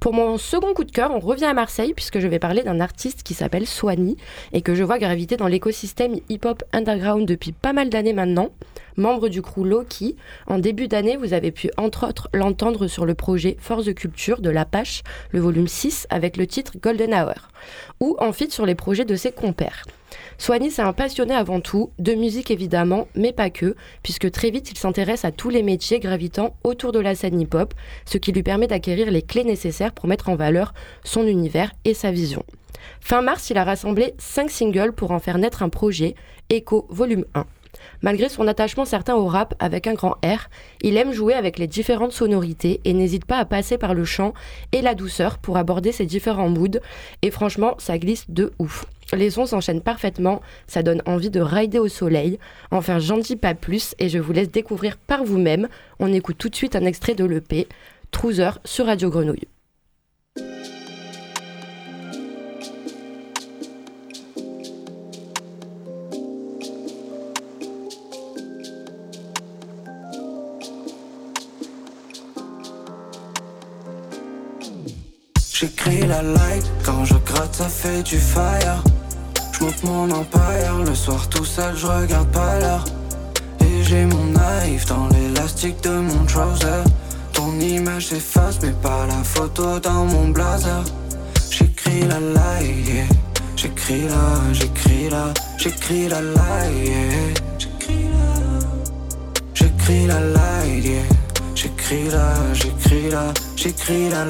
[0.00, 2.80] Pour mon second coup de cœur, on revient à Marseille puisque je vais parler d'un
[2.80, 4.16] artiste qui s'appelle Soigny
[4.52, 8.50] et que je vois graviter dans l'écosystème hip-hop underground depuis pas mal d'années maintenant.
[8.96, 13.14] Membre du crew Loki, en début d'année, vous avez pu entre autres l'entendre sur le
[13.14, 15.02] projet Force de Culture de l'Apache,
[15.32, 17.48] le volume 6 avec le titre Golden Hour,
[18.00, 19.84] ou en feat sur les projets de ses compères.
[20.38, 24.70] Soigny, c'est un passionné avant tout, de musique évidemment, mais pas que, puisque très vite
[24.70, 27.72] il s'intéresse à tous les métiers gravitant autour de la scène hip-hop,
[28.04, 31.94] ce qui lui permet d'acquérir les clés nécessaires pour mettre en valeur son univers et
[31.94, 32.44] sa vision.
[33.00, 36.14] Fin mars, il a rassemblé 5 singles pour en faire naître un projet,
[36.50, 37.46] Echo Volume 1.
[38.02, 40.48] Malgré son attachement certain au rap avec un grand R,
[40.82, 44.34] il aime jouer avec les différentes sonorités et n'hésite pas à passer par le chant
[44.72, 46.80] et la douceur pour aborder ses différents moods.
[47.22, 48.86] Et franchement, ça glisse de ouf.
[49.12, 52.38] Les sons s'enchaînent parfaitement, ça donne envie de rider au soleil.
[52.70, 55.68] Enfin, j'en dis pas plus et je vous laisse découvrir par vous-même.
[56.00, 57.68] On écoute tout de suite un extrait de l'EP,
[58.10, 59.46] Trouser sur Radio Grenouille.
[75.58, 78.84] J'écris la light, quand je gratte ça fait du fire.
[79.52, 82.84] J'monte mon empire, le soir tout seul je regarde pas l'heure.
[83.62, 86.82] Et j'ai mon knife dans l'élastique de mon trouser.
[87.32, 90.84] Ton image s'efface mais pas la photo dans mon blazer.
[91.50, 93.04] J'écris la light, yeah.
[93.56, 96.98] j'écris la, j'écris la, j'écris la light, yeah.
[97.58, 98.58] j'écris la,
[99.54, 101.02] j'écris la light, yeah.
[101.54, 104.24] j'écris la, j'écris la j'écris la.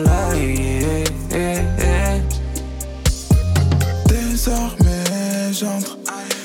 [4.09, 5.99] Désormais j'entre.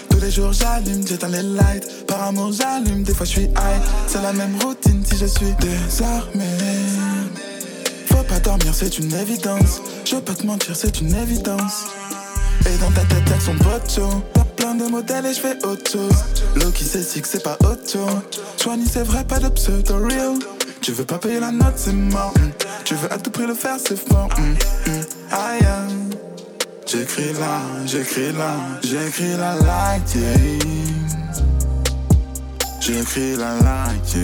[0.09, 2.05] Tous les jours j'allume, j'éteins les lights.
[2.07, 3.81] Par amour j'allume, des fois je suis high.
[4.07, 6.45] C'est la même routine si je suis désarmé.
[8.07, 9.81] Faut pas dormir, c'est une évidence.
[10.05, 11.85] Je veux pas te mentir, c'est une évidence.
[12.65, 14.21] Et dans ta tête, elles sont pocho.
[14.33, 16.73] T'as plein de modèles et je fais autre chose.
[16.75, 17.99] Qui si que c'est pas auto.
[18.61, 20.37] Joanie, c'est vrai, pas de pseudo real.
[20.81, 22.33] Tu veux pas payer la note, c'est mort.
[22.83, 24.29] Tu veux à tout prix le faire, c'est fort.
[24.37, 25.21] Mm, mm.
[26.87, 30.17] J'écris là, j'écris là, j'écris la light,
[32.81, 34.15] J'écris la light,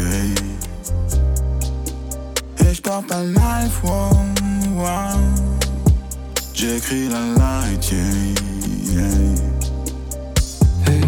[2.59, 4.09] Et j'porte un life, wow,
[6.53, 7.93] J'écris la light,
[10.87, 11.01] Hey,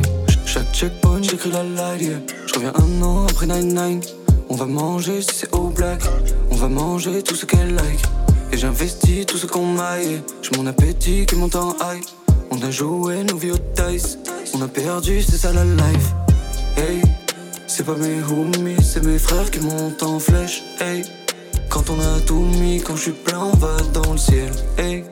[0.46, 2.20] chaque checkpoint, j'écris la light, yeah.
[2.48, 4.19] J'reviens un an après 9-9.
[4.52, 6.02] On va manger si c'est au black.
[6.50, 8.02] On va manger tout ce qu'elle like.
[8.52, 10.22] Et j'investis tout ce qu'on maille.
[10.42, 12.04] J'ai mon appétit qui monte en high.
[12.50, 14.18] On a joué nos vies au dice.
[14.56, 16.14] On a perdu, c'est ça la life.
[16.78, 17.02] Hey,
[17.68, 20.64] c'est pas mes homies, c'est mes frères qui montent en flèche.
[20.80, 21.04] Hey,
[21.70, 24.52] quand on a tout mis, quand je suis plein, on va dans le ciel.
[24.80, 25.04] Hey,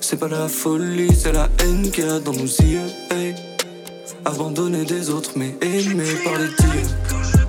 [0.00, 2.88] c'est pas la folie, c'est la haine qu'il y a dans nos yeux.
[3.10, 3.34] Hey,
[4.24, 7.39] abandonné des autres, mais aimé par les dieux.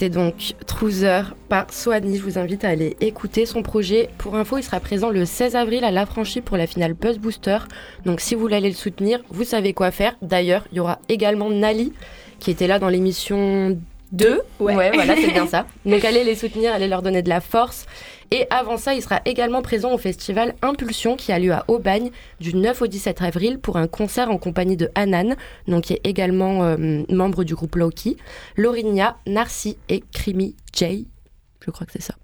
[0.00, 2.16] C'était donc Trouser par Soani.
[2.16, 4.08] Je vous invite à aller écouter son projet.
[4.16, 7.58] Pour info, il sera présent le 16 avril à l'affranchi pour la finale Buzz Booster.
[8.06, 10.16] Donc si vous voulez aller le soutenir, vous savez quoi faire.
[10.22, 11.92] D'ailleurs, il y aura également Nali
[12.38, 13.78] qui était là dans l'émission
[14.12, 14.40] 2.
[14.60, 15.66] Ouais, voilà, c'est bien ça.
[15.84, 17.84] Donc allez les soutenir, allez leur donner de la force.
[18.32, 22.10] Et avant ça, il sera également présent au festival Impulsion qui a lieu à Aubagne
[22.38, 25.34] du 9 au 17 avril pour un concert en compagnie de Hanan,
[25.66, 28.16] donc qui est également euh, membre du groupe Loki,
[28.56, 31.08] Lorinia, Narcy et Crimi J.
[31.64, 32.14] Je crois que c'est ça.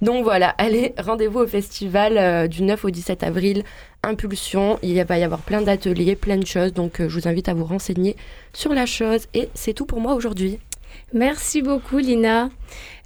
[0.00, 3.64] Donc voilà, allez, rendez-vous au festival euh, du 9 au 17 avril,
[4.04, 4.78] Impulsion.
[4.82, 7.54] Il va y avoir plein d'ateliers, plein de choses, donc euh, je vous invite à
[7.54, 8.16] vous renseigner
[8.52, 9.26] sur la chose.
[9.34, 10.60] Et c'est tout pour moi aujourd'hui.
[11.12, 12.50] Merci beaucoup, Lina.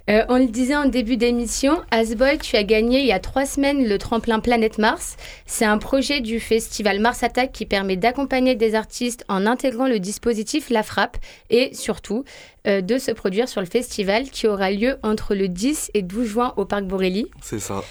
[0.09, 3.45] Euh, on le disait en début d'émission, Asboy, tu as gagné il y a trois
[3.45, 5.15] semaines le tremplin Planète Mars.
[5.45, 9.99] C'est un projet du festival Mars Attack qui permet d'accompagner des artistes en intégrant le
[9.99, 11.17] dispositif La Frappe
[11.49, 12.25] et surtout
[12.67, 16.27] euh, de se produire sur le festival qui aura lieu entre le 10 et 12
[16.27, 17.27] juin au Parc Borély.
[17.41, 17.81] C'est ça.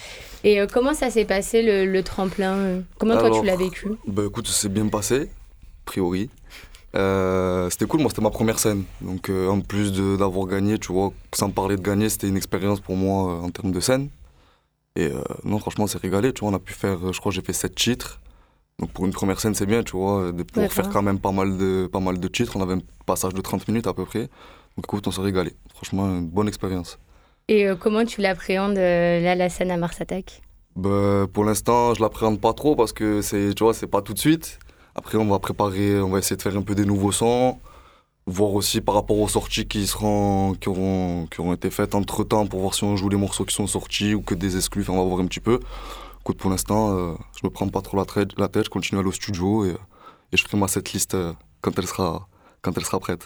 [0.43, 2.83] Et euh, comment ça s'est passé le, tremplin?
[2.99, 3.87] Comment toi tu l'as vécu?
[4.05, 6.29] Bah écoute, ça s'est bien passé, a priori.
[6.95, 8.83] Euh, c'était cool, moi c'était ma première scène.
[9.01, 12.79] Donc euh, en plus d'avoir gagné, tu vois, sans parler de gagner, c'était une expérience
[12.79, 14.09] pour moi euh, en termes de scène.
[14.95, 15.09] Et
[15.43, 17.73] non, franchement, c'est régalé, tu vois, on a pu faire, je crois j'ai fait 7
[17.73, 18.21] titres.
[18.77, 21.31] Donc pour une première scène, c'est bien, tu vois, de pouvoir faire quand même pas
[21.31, 22.55] mal, de, pas mal de titres.
[22.57, 24.29] On avait un passage de 30 minutes à peu près.
[24.77, 25.53] Donc écoute, on s'est régalé.
[25.73, 26.99] Franchement, une bonne expérience.
[27.47, 30.43] Et comment tu l'appréhendes, là, la scène à Mars Attack?
[30.75, 34.13] Bah, Pour l'instant, je l'appréhende pas trop parce que c'est, tu vois, c'est pas tout
[34.13, 34.59] de suite.
[34.95, 37.59] Après, on va préparer, on va essayer de faire un peu des nouveaux sons,
[38.25, 42.23] voir aussi par rapport aux sorties qui seront, qui auront, qui auront été faites entre
[42.23, 44.81] temps pour voir si on joue les morceaux qui sont sortis ou que des exclus.
[44.81, 45.59] Enfin, on va voir un petit peu.
[46.21, 48.05] Écoute, pour l'instant, euh, je me prends pas trop la,
[48.37, 49.75] la tête, je continue à aller au studio et,
[50.31, 52.27] je ferai ma setlist euh, quand elle sera,
[52.61, 53.23] quand elle sera prête.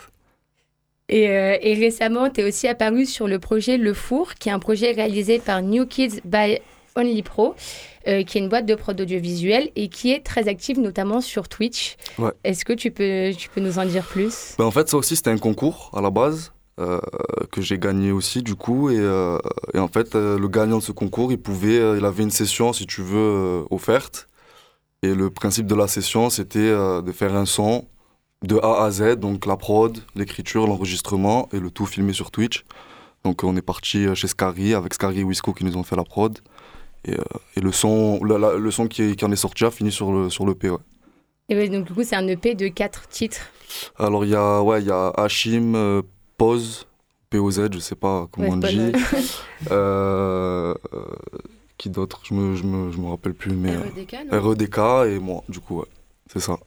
[1.10, 4.60] Et, euh, récemment, tu es aussi apparu sur le projet Le Four, qui est un
[4.60, 6.60] projet réalisé par New Kids by
[6.97, 7.56] Only Pro,
[8.08, 11.48] euh, qui est une boîte de prod audiovisuel et qui est très active notamment sur
[11.50, 11.98] Twitch.
[12.17, 12.32] Ouais.
[12.43, 14.56] Est-ce que tu peux, tu peux nous en dire plus?
[14.58, 16.52] Ben, en fait, ça aussi, c'était un concours à la base.
[16.80, 17.00] euh,
[17.52, 19.39] que j'ai gagné aussi du coup et, euh,
[19.74, 22.86] et en fait le gagnant de ce concours il pouvait il avait une session si
[22.86, 24.28] tu veux offerte
[25.02, 27.86] et le principe de la session c'était de faire un son
[28.46, 32.63] de A à Z donc la prod l'écriture l'enregistrement et le tout filmé sur Twitch
[33.26, 36.04] donc on est parti chez Scary avec Scary et Wisco qui nous ont fait la
[36.04, 36.38] prod
[37.08, 37.24] et, euh,
[37.56, 40.12] et le son la- la- le son qui, qui en est sorti a fini sur
[40.12, 40.78] le sur le P ouais.
[41.50, 43.39] Et ouais, donc du coup, c'est un EP de quatre titres.
[43.98, 46.02] Alors il y a ouais il y a Hachim, euh,
[46.38, 46.88] Pose,
[47.30, 48.91] POZ, je sais pas comment Ouais, on dit.
[49.72, 51.06] Euh, euh,
[51.78, 52.22] qui d'autre?
[52.24, 54.41] Je me je me je me rappelle plus mais REDK, non?
[54.50, 54.78] REDK
[55.15, 55.86] et moi du coup ouais
[56.32, 56.58] c'est ça.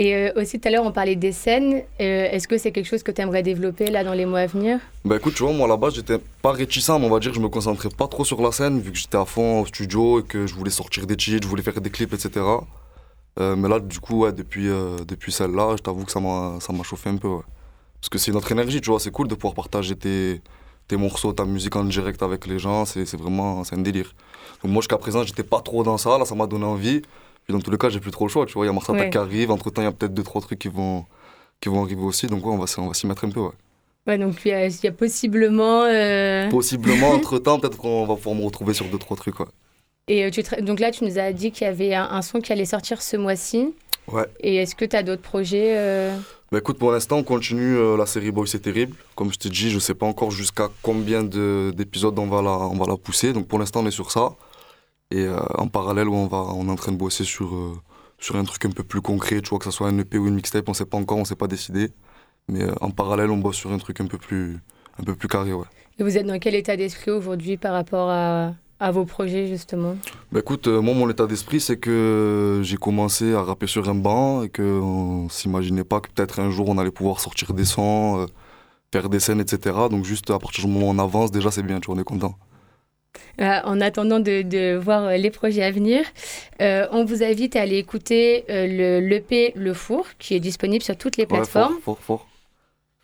[0.00, 1.82] Et euh, aussi, tout à l'heure, on parlait des scènes.
[2.00, 4.46] Euh, Est-ce que c'est quelque chose que tu aimerais développer là dans les mois à
[4.46, 4.78] venir?
[5.04, 7.42] Bah écoute tu vois moi là-bas j'étais pas réticent mais on va dire que je
[7.42, 10.22] me concentrais pas trop sur la scène vu que j'étais à fond au studio et
[10.22, 12.44] que je voulais sortir des cheats, je voulais faire des clips etc.
[13.38, 14.68] Euh, mais là du coup depuis
[15.06, 17.36] depuis celle-là je t'avoue que ça m'a chauffé un peu.
[18.00, 20.40] Parce que c'est notre énergie, tu vois, c'est cool de pouvoir partager tes,
[20.88, 24.14] tes morceaux, ta musique en direct avec les gens, c'est vraiment un délire.
[24.62, 27.02] Donc moi jusqu'à présent j'étais pas trop dans ça, là ça m'a donné envie.
[27.44, 28.72] Puis dans tous les cas j'ai plus trop le choix, tu vois, il y a
[28.72, 29.10] Mars Attack Ouais.
[29.10, 31.04] qui arrive, entre temps il y a peut-être deux trois trucs qui vont,
[31.60, 33.40] qui vont arriver aussi, donc ouais, on va, on va s'y mettre un peu.
[33.40, 33.50] Ouais.
[34.06, 35.82] Ouais, donc il y a, il y a possiblement.
[35.84, 39.38] euh, Possiblement entre temps peut-être qu'on va pouvoir me retrouver sur deux trois trucs.
[39.40, 39.46] Ouais.
[40.08, 42.40] Et euh, tu donc là, tu nous as dit qu'il y avait un, un son
[42.40, 43.74] qui allait sortir ce mois-ci.
[44.10, 44.24] Ouais.
[44.40, 46.16] Et est-ce que tu as d'autres projets euh,
[46.50, 48.96] Bah écoute, pour l'instant, on continue euh, la série Boy, c'est terrible.
[49.14, 52.50] Comme je t'ai dit, je sais pas encore jusqu'à combien de- d'épisodes on, va la-
[52.50, 53.32] on va la pousser.
[53.32, 54.30] Donc pour l'instant, on est sur ça.
[55.10, 57.72] Et euh, en parallèle, on, va, on est en train de bosser sur, euh,
[58.18, 60.28] sur un truc un peu plus concret, tu vois, que ce soit un EP ou
[60.28, 61.90] une mixtape, on sait pas encore, on s'est pas décidé.
[62.48, 64.58] Mais euh, en parallèle, on bosse sur un truc un peu plus,
[65.00, 65.66] un peu plus carré, ouais.
[65.98, 69.96] Et vous êtes dans quel état d'esprit aujourd'hui par rapport à, à vos projets, justement?
[70.30, 74.44] Bah écoute, moi, mon état d'esprit, c'est que j'ai commencé à rapper sur un banc
[74.44, 78.26] et qu'on s'imaginait pas que peut-être un jour on allait pouvoir sortir des sons,
[78.92, 79.76] faire des scènes, etc.
[79.90, 82.00] Donc juste à partir du moment où on avance, déjà c'est bien, tu vois, on
[82.00, 82.36] est content.
[83.40, 86.02] Euh, En attendant de, de voir euh, les projets à venir,
[86.60, 90.82] euh, on vous invite à aller écouter euh, le l'EP Le Four, qui est disponible
[90.82, 91.78] sur toutes les Ouais, plateformes.
[91.82, 92.26] fort, fort.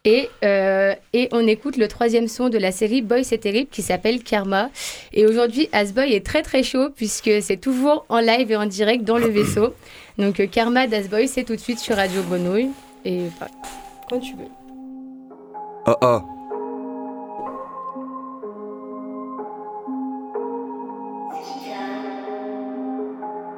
[0.05, 4.23] Et, et on écoute le troisième son de la série Boy c'est terrible qui s'appelle
[4.23, 4.71] Karma.
[5.13, 9.03] Et aujourd'hui, Asboy est très très chaud puisque c'est toujours en live et en direct
[9.03, 9.75] dans le vaisseau.
[10.19, 12.69] Donc Karma d'Asboy, c'est tout de suite sur Radio Grenouille.
[13.05, 13.49] Et bah,
[14.09, 14.47] quand tu veux.
[15.87, 16.25] Ah ah.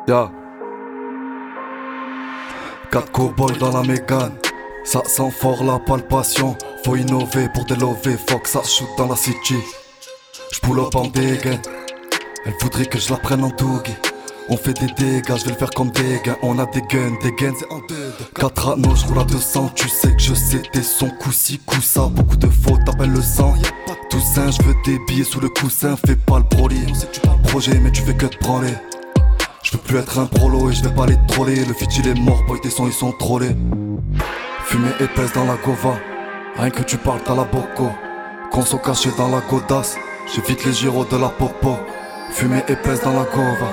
[0.08, 0.32] Ya.
[2.90, 4.32] Quatre cowboys dans la mégane.
[4.82, 6.56] Ça sent fort la palpation.
[6.82, 8.16] Faut innover pour délover.
[8.26, 9.56] Faut que ça shoot dans la city.
[10.50, 11.60] J'pull up en dégaine.
[12.46, 13.90] Elle voudrait que je la prenne en dougue.
[14.48, 16.38] On fait des dégâts, je vais le faire comme des gains.
[16.40, 18.14] On a des guns, des guns, c'est en deux.
[18.34, 19.72] Quatre anneaux, je roule à 200.
[19.74, 22.08] Tu sais que je sais tes sons, coup-ci, coup-ça.
[22.10, 23.52] Beaucoup de fautes, t'appelles le sang.
[24.08, 25.96] Toussaint, je veux des billets sous le coussin.
[26.06, 26.80] Fais pas le broly.
[27.48, 28.72] Projet, mais tu fais que te branler.
[29.70, 31.62] Je veux plus être un prolo et je vais pas les troller.
[31.66, 33.54] Le fit il est mort, boy, tes sons ils sont trollés.
[34.64, 35.98] Fumée épaisse dans la gova.
[36.56, 37.90] Rien que tu parles, t'as la boco.
[38.50, 39.96] Conso caché dans la godasse.
[40.34, 41.76] J'évite les gyros de la popo.
[42.30, 43.70] Fumée épaisse dans la gova.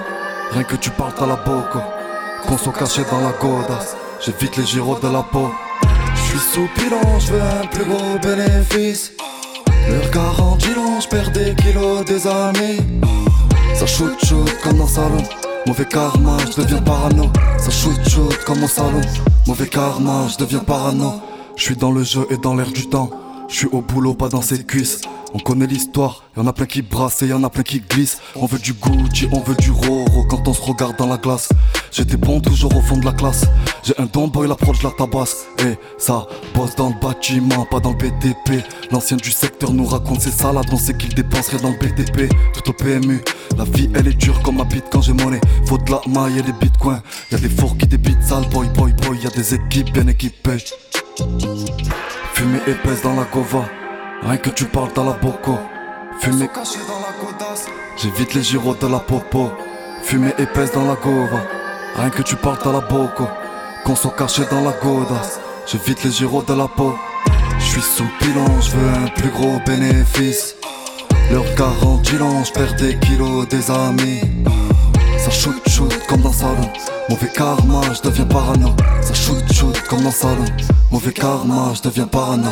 [0.52, 1.80] Rien que tu parles, t'as la boco.
[2.46, 3.96] Conso caché dans la godasse.
[4.20, 5.50] J'évite les gyros de la peau.
[6.14, 9.14] J'suis sous pilon, j'veux un plus gros bénéfice.
[9.88, 12.82] Le regard en dilon, j'perds des kilos, des amis.
[13.76, 15.24] Ça shoot shoot comme dans salon.
[15.68, 17.32] Mauvais karma, je deviens parano.
[17.58, 19.02] Ça shoot shoot comme au salon.
[19.48, 21.14] Mauvais karma, je deviens parano.
[21.56, 23.10] Je suis dans le jeu et dans l'air du temps.
[23.50, 25.02] Je suis au boulot, pas dans ses cuisses.
[25.36, 28.20] On connaît l'histoire, y'en a plein qui brassent et y'en a plein qui glissent.
[28.38, 31.50] On veut du Gucci, on veut du Roro quand on se regarde dans la glace.
[31.92, 33.44] J'étais bon toujours au fond de la classe.
[33.84, 35.46] J'ai un don boy, l'approche la tabasse.
[35.60, 38.64] Et ça bosse dans le bâtiment, pas dans le BTP.
[38.94, 42.34] L'ancien du secteur nous raconte ses salades, on sait qu'il dépenserait dans le BTP.
[42.54, 43.22] Tout au PMU,
[43.58, 45.42] la vie elle est dure comme ma bite quand j'ai monnaie.
[45.66, 47.02] Faut de la maille et des bitcoins.
[47.34, 49.20] Y'a des fours qui débitent sale, boy, boy, boy.
[49.22, 50.64] Y'a des équipes bien équipées.
[52.36, 53.66] Fumée épaisse dans la gova.
[54.24, 55.60] Rien que tu parles, t'as la boco.
[56.20, 57.16] Fumée cachée dans la.
[57.98, 59.52] J'évite les gyros de la popo.
[60.04, 61.42] Fumée épaisse dans la gova.
[61.96, 63.28] Rien que tu parles dans la boco.
[63.86, 65.40] Qu'on soit caché dans la godasse.
[65.66, 66.96] J'évite les gyros de la peau.
[67.58, 70.56] Je suis sous bilan, je veux un plus gros bénéfice.
[71.32, 74.22] Leur garantie je perds des kilos, des amis.
[75.18, 76.70] Ça shoot shoot comme dans le salon.
[77.10, 78.76] Mauvais karma, je deviens parano.
[79.02, 80.46] Ça shoot shoot comme dans le salon.
[80.92, 82.52] Mauvais karma, je deviens parano.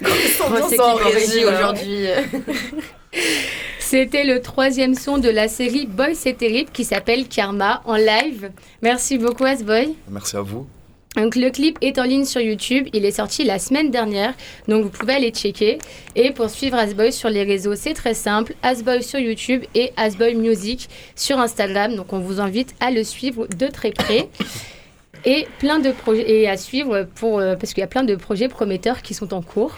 [0.00, 2.06] Grosse équipe en régie aujourd'hui.
[3.78, 8.50] C'était le troisième son de la série Boy c'est terrible qui s'appelle Karma en live.
[8.82, 9.94] Merci beaucoup Asboy.
[10.10, 10.66] Merci à vous.
[11.16, 14.34] Donc le clip est en ligne sur YouTube, il est sorti la semaine dernière,
[14.68, 15.78] donc vous pouvez aller checker.
[16.14, 20.34] Et pour suivre Asboy sur les réseaux, c'est très simple, Asboy sur YouTube et Asboy
[20.34, 21.96] Music sur Instagram.
[21.96, 24.28] Donc on vous invite à le suivre de très près.
[25.24, 28.14] Et plein de projets et à suivre pour euh, parce qu'il y a plein de
[28.14, 29.76] projets prometteurs qui sont en cours.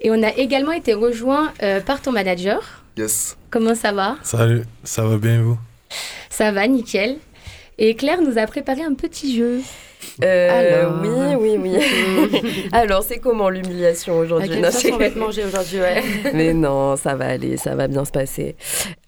[0.00, 2.82] Et on a également été rejoint euh, par ton manager.
[2.96, 3.36] Yes.
[3.50, 4.16] Comment ça va?
[4.22, 5.58] Salut, ça va bien et vous?
[6.30, 7.16] Ça va, nickel.
[7.78, 9.60] Et Claire nous a préparé un petit jeu.
[10.22, 11.02] Euh, Alors.
[11.02, 12.42] Oui, oui, oui.
[12.72, 16.02] Alors, c'est comment l'humiliation aujourd'hui À quelle sauce on va te manger aujourd'hui, ouais.
[16.34, 18.56] Mais non, ça va aller, ça va bien se passer.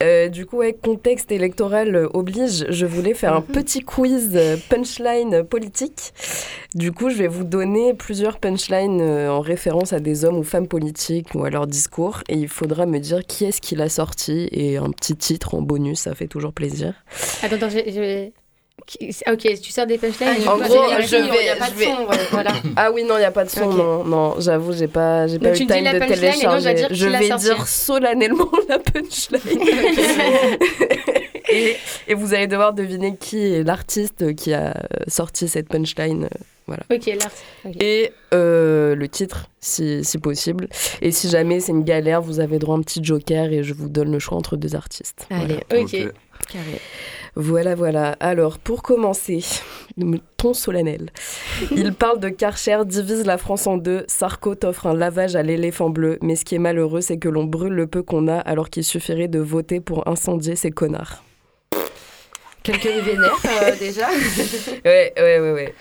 [0.02, 5.44] Euh, du coup, ouais, contexte électoral oblige, je voulais faire un petit quiz euh, punchline
[5.44, 6.12] politique.
[6.74, 10.68] Du coup, je vais vous donner plusieurs punchlines en référence à des hommes ou femmes
[10.68, 12.22] politiques ou à leur discours.
[12.28, 15.62] Et il faudra me dire qui est-ce qui l'a sorti et un petit titre en
[15.62, 16.94] bonus, ça fait toujours plaisir.
[17.42, 18.32] Attends, attends, je, qui-
[19.28, 20.46] Ok, tu sors des punchlines.
[20.48, 22.52] En Moi, gros, je il y a vais- pas de vais- son, ouais, voilà.
[22.76, 25.38] Ah oui, non, il n'y a pas de son, non, non, j'avoue, j'ai pas, j'ai
[25.40, 26.94] pas eu le time de punchline et donc je dois télécharger.
[26.94, 29.60] je vais dire solennellement la punchline.
[31.48, 31.76] et,
[32.08, 34.72] et vous allez devoir deviner qui est l'artiste qui a euh,
[35.08, 36.24] sorti cette punchline.
[36.24, 36.28] euh,
[36.66, 36.82] Voilà.
[36.92, 37.10] Ok,
[37.64, 37.82] ok.
[37.82, 40.68] Et euh, le titre, si, si possible.
[41.02, 43.74] Et si jamais c'est une galère, vous avez droit à un petit joker et je
[43.74, 45.26] vous donne le choix entre deux artistes.
[45.30, 45.84] Allez, Voilà.
[45.84, 46.12] ok.
[46.48, 46.80] Carré.
[47.34, 48.16] Voilà, voilà.
[48.20, 49.44] Alors, pour commencer,
[50.38, 51.10] ton solennel.
[51.70, 54.04] Il parle de Karcher divise la France en deux.
[54.08, 56.18] Sarko t'offre un lavage à l'éléphant bleu.
[56.22, 58.84] Mais ce qui est malheureux, c'est que l'on brûle le peu qu'on a alors qu'il
[58.84, 61.22] suffirait de voter pour incendier ces connards.
[62.62, 64.08] Quelqu'un vénère euh, déjà
[64.84, 65.74] Ouais, ouais, ouais, ouais.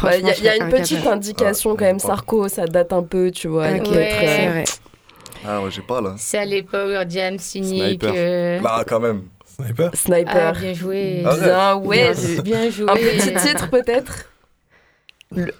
[0.00, 1.98] Bah, Il Franchement, y a, y une petite indication quand même.
[1.98, 3.68] Sarko, ça date un peu, tu vois.
[3.70, 4.64] il Ok, peut être, euh, c'est vrai.
[5.46, 6.14] Ah ouais, j'ai pas là.
[6.18, 8.04] C'est à l'époque, Jam, cynique.
[8.04, 9.22] Euh, Bah, quand même.
[9.60, 10.52] Sniper Ah, Sniper.
[10.60, 11.22] bien joué.
[11.40, 12.12] Bien, ouais.
[12.14, 12.90] Bien, bien joué.
[12.90, 14.30] Un petit titre peut-être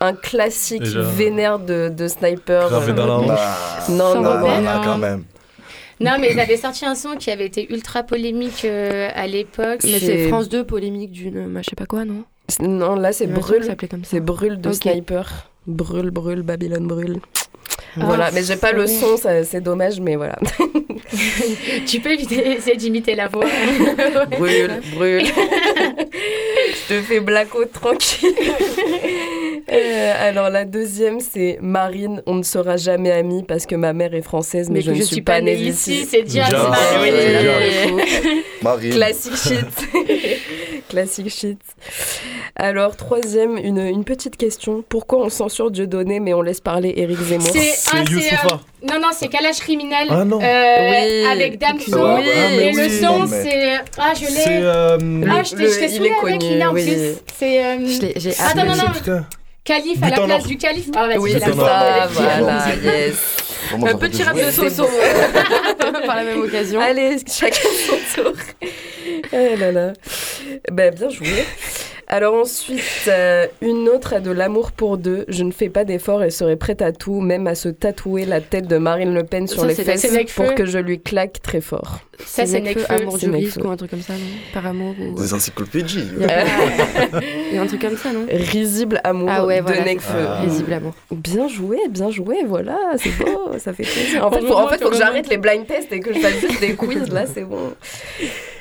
[0.01, 1.03] Un classique Déjà.
[1.03, 2.69] vénère de, de Sniper.
[2.69, 3.27] Gravé euh, dans la hanche.
[3.29, 4.31] Bah, Non, non, non.
[4.47, 4.65] rappel.
[4.65, 5.25] bah, quand même.
[6.01, 9.81] Non, mais ils avaient sorti un son qui avait été ultra polémique euh, à l'époque.
[9.83, 11.49] Mais C'est- c'est France 2, polémique d'une.
[11.53, 12.23] bah, je sais pas quoi, non
[12.61, 13.65] Non, là c'est Brûle.
[13.65, 14.11] s'appelait comme ça.
[14.13, 14.75] C'est Brûle de Ok.
[14.77, 15.51] Sniper.
[15.67, 17.19] Brûle, brûle, Babylone brûle.
[17.97, 20.39] Ah, voilà, mais j'ai pas le son, c'est dommage, mais voilà.
[21.87, 23.47] tu peux éviter, essayer d'imiter la voix.
[24.39, 25.25] brûle, brûle.
[25.27, 28.35] Je te fais blackout tranquille.
[29.71, 34.15] Euh, alors la deuxième, c'est Marine, on ne sera jamais amis parce que ma mère
[34.15, 36.07] est française, mais, Mais je ne suis pas née ici.
[36.09, 37.15] c'est déjà Marine.
[38.63, 38.93] Marine.
[38.93, 39.67] Classique shit.
[40.89, 41.59] Classique shit.
[42.57, 44.83] Alors, troisième, une, une petite question.
[44.89, 48.57] Pourquoi on censure Dieudonné mais on laisse parler Éric Zemmour C'est ah, c'est, euh,
[48.89, 50.41] non non c'est Calage criminel Ah non.
[50.43, 51.27] euh, Oui.
[51.31, 52.25] avec Damso Oui.
[52.27, 54.99] Ah, et le son c'est ah je l'ai euh,
[55.31, 56.83] ah je t'ai saoulé est avec connu, il est en oui.
[56.85, 57.77] plus c'est euh,
[58.17, 59.23] J'ai Attends, non, non.
[59.65, 63.15] Calife à la place du calife ah vas-y Oui, c'est c'est la ça, voilà, yes.
[63.87, 64.89] Un petit rap de Soso
[66.07, 66.81] par la même occasion.
[66.81, 68.33] Allez, chacun son tour.
[69.33, 69.93] Eh là là.
[70.73, 71.27] Ben, bien joué.
[72.07, 75.27] Alors ensuite, euh, une autre a de l'amour pour deux.
[75.29, 78.41] Je ne fais pas d'efforts et serai prête à tout, même à se tatouer la
[78.41, 81.61] tête de Marine Le Pen sur Ça, les fesses pour que je lui claque très
[81.61, 82.01] fort.
[82.25, 84.19] Ça c'est Nekfeu, Amour du risque ou un truc comme ça, non
[84.53, 85.19] Par amour ou.
[85.21, 86.05] Des encyclopédies.
[86.17, 89.47] Il y a pas- il y a un truc comme ça, non Risible amour Ah
[89.47, 90.13] ouais, voilà, de c'est Nekfeu.
[90.25, 90.41] ça.
[90.41, 90.95] Risible amour.
[91.11, 94.25] Bien joué, bien joué, voilà, c'est beau, ça fait plaisir.
[94.27, 96.19] En fait, faut, en fait, faut au que j'arrête les blind tests et que je
[96.21, 97.73] fasse juste des quiz, là, c'est bon.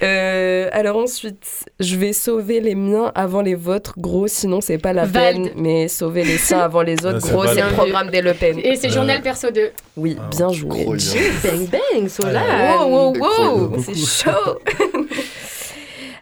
[0.04, 1.44] Euh, alors ensuite,
[1.80, 5.36] je vais sauver les miens avant les vôtres, gros, sinon c'est pas la Vald.
[5.46, 8.22] peine, mais sauver les siens avant les autres, Ah, c'est gros, c'est le programme des
[8.22, 8.60] Le Pen.
[8.64, 10.84] et c'est journal perso 2 Oui, Ah, bien joué.
[10.84, 10.94] Gros.
[10.94, 12.44] Bang bang, Solal
[12.80, 14.60] Wow, wow, wow, gros- c'est chaud.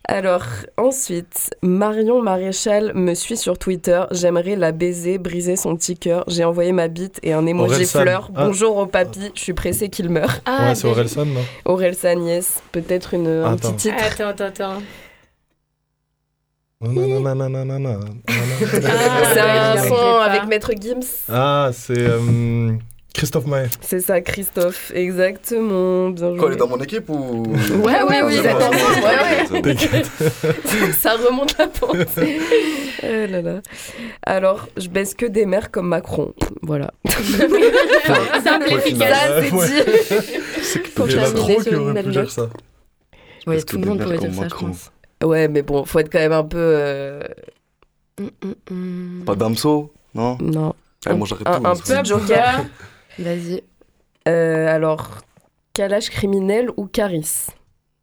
[0.07, 0.43] Alors,
[0.77, 4.03] ensuite, Marion Maréchal me suit sur Twitter.
[4.11, 6.23] J'aimerais la baiser, briser son petit cœur.
[6.27, 8.01] J'ai envoyé ma bite et un emoji Orelsan.
[8.01, 8.29] fleur.
[8.35, 8.45] Ah.
[8.45, 10.29] Bonjour au papy, je suis pressée qu'il meure.
[10.45, 13.71] ah Ouais, c'est Orelsan, non Aurel Yes, peut-être une, un Attends.
[13.73, 14.03] petit titre.
[14.05, 14.81] attends attends attends.
[16.83, 16.87] Ah,
[19.33, 20.99] C'est un je son avec Maître Gims.
[21.29, 21.97] Ah, c'est.
[21.97, 22.73] euh,
[23.15, 23.67] Christophe Maé.
[23.79, 26.09] C'est ça, Christophe, exactement.
[26.09, 26.37] Bien joué.
[26.37, 27.43] Quoi, il est dans mon équipe ou?
[27.83, 29.93] Ouais, ouais, oui, C'est c'est ouais, c'est
[30.83, 30.91] ouais.
[30.99, 32.39] Ça remonte la pensée.
[33.01, 33.61] Oh là là.
[34.23, 36.33] Alors, je baisse que des mères comme Macron.
[36.61, 36.91] Voilà.
[38.05, 38.91] Ça, c'est Ouais.
[38.91, 38.99] dit.
[40.95, 42.49] Terminer trop sur qui belle pu dire ça.
[43.47, 44.91] Oui, Parce tout le monde pourrait dire ça, je pense.
[45.23, 46.57] Ouais, mais bon, faut être quand même un peu.
[46.59, 47.21] euh,
[48.19, 49.23] Hum, hum, hum.
[49.25, 50.37] Pas Damso Non?
[50.41, 50.73] Non.
[51.09, 51.67] Eh, Moi j'arrête Un, tout.
[51.67, 52.65] un hein, c'est petit joker.
[53.19, 53.63] Vas-y.
[54.27, 55.19] Euh, alors,
[55.73, 57.47] Kalash criminel ou Caris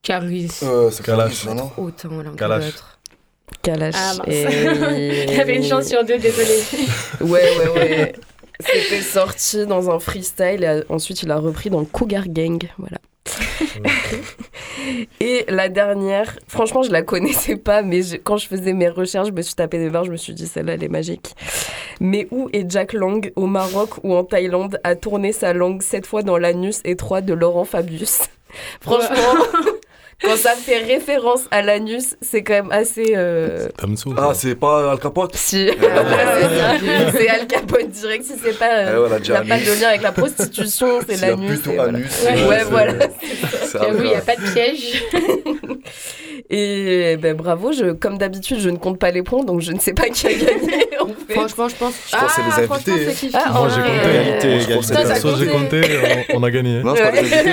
[0.03, 0.51] Caris.
[0.63, 1.45] Euh, c'est Kalash.
[1.47, 2.65] non, non Autant l'un que Kalash.
[2.67, 2.99] l'autre.
[3.63, 3.95] Kalash.
[3.97, 4.29] Ah mince.
[4.29, 6.63] Et- Il y avait une chance sur deux, désolé.
[7.21, 8.13] Ouais, ouais, ouais.
[8.61, 12.63] C'était sorti dans un freestyle et ensuite il a repris dans Cougar Gang.
[12.79, 12.99] Voilà.
[15.21, 19.29] et la dernière, franchement, je la connaissais pas, mais je- quand je faisais mes recherches,
[19.29, 21.35] je me suis tapé des barres, je me suis dit, celle-là, elle est magique.
[22.01, 26.07] Mais où est Jack Lang, au Maroc ou en Thaïlande, a tourné sa langue cette
[26.07, 28.21] fois dans l'anus étroit de Laurent Fabius?
[28.81, 29.17] Franchement,
[30.23, 33.15] quand ça fait référence à l'anus, c'est quand même assez.
[33.17, 33.69] euh.
[34.17, 37.13] Ah, c'est pas Al Capote si, c'est ça.
[37.13, 38.25] C'est Al Capone direct.
[38.25, 39.67] Si c'est pas, Eh euh, voilà, ça n'a pas anus.
[39.67, 41.49] de lien avec la prostitution, c'est a l'anus.
[41.61, 41.99] plutôt et voilà.
[41.99, 42.33] anus, Ouais.
[42.43, 42.93] euh, Ouais, c'est- voilà.
[43.65, 45.05] c'est J'avoue, il n'y a pas de piège.
[46.51, 49.79] Et ben bravo, je, comme d'habitude, je ne compte pas les points, donc je ne
[49.79, 50.89] sais pas qui a gagné.
[51.01, 51.35] En fait.
[51.35, 51.95] Franchement, je pense.
[52.11, 53.13] Je pense que c'est les franchement, invités.
[53.15, 53.31] c'est.
[53.35, 54.49] Ah, Moi, j'ai compté.
[54.49, 55.81] euh, j'ai compté,
[56.35, 56.83] on, on a gagné.
[56.83, 57.51] Non, c'est pas les invités.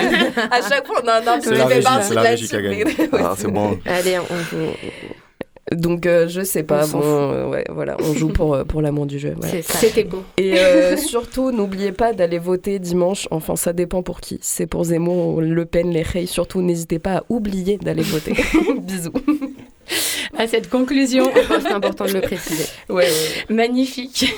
[0.51, 2.55] à chaque fois, on a un C'est la fait partie c'est de la régie qui
[2.59, 2.83] a gagné.
[3.13, 3.79] Ah, c'est bon.
[3.85, 4.23] Allez, on,
[4.57, 8.81] on- Donc euh, je sais pas, bon, euh, ouais, voilà, on joue pour, euh, pour
[8.81, 9.35] l'amour du jeu.
[9.37, 9.61] voilà.
[9.61, 10.23] C'était beau.
[10.37, 13.27] Et euh, surtout, n'oubliez pas d'aller voter dimanche.
[13.29, 14.39] Enfin, ça dépend pour qui.
[14.41, 16.25] C'est pour Zemmour, ou Le Pen, les Rey.
[16.25, 18.33] Surtout, n'hésitez pas à oublier d'aller voter.
[18.81, 19.13] Bisous.
[20.37, 21.29] À cette conclusion
[21.61, 22.65] C'est important de le préciser.
[22.89, 23.53] Ouais, ouais.
[23.55, 24.33] magnifique.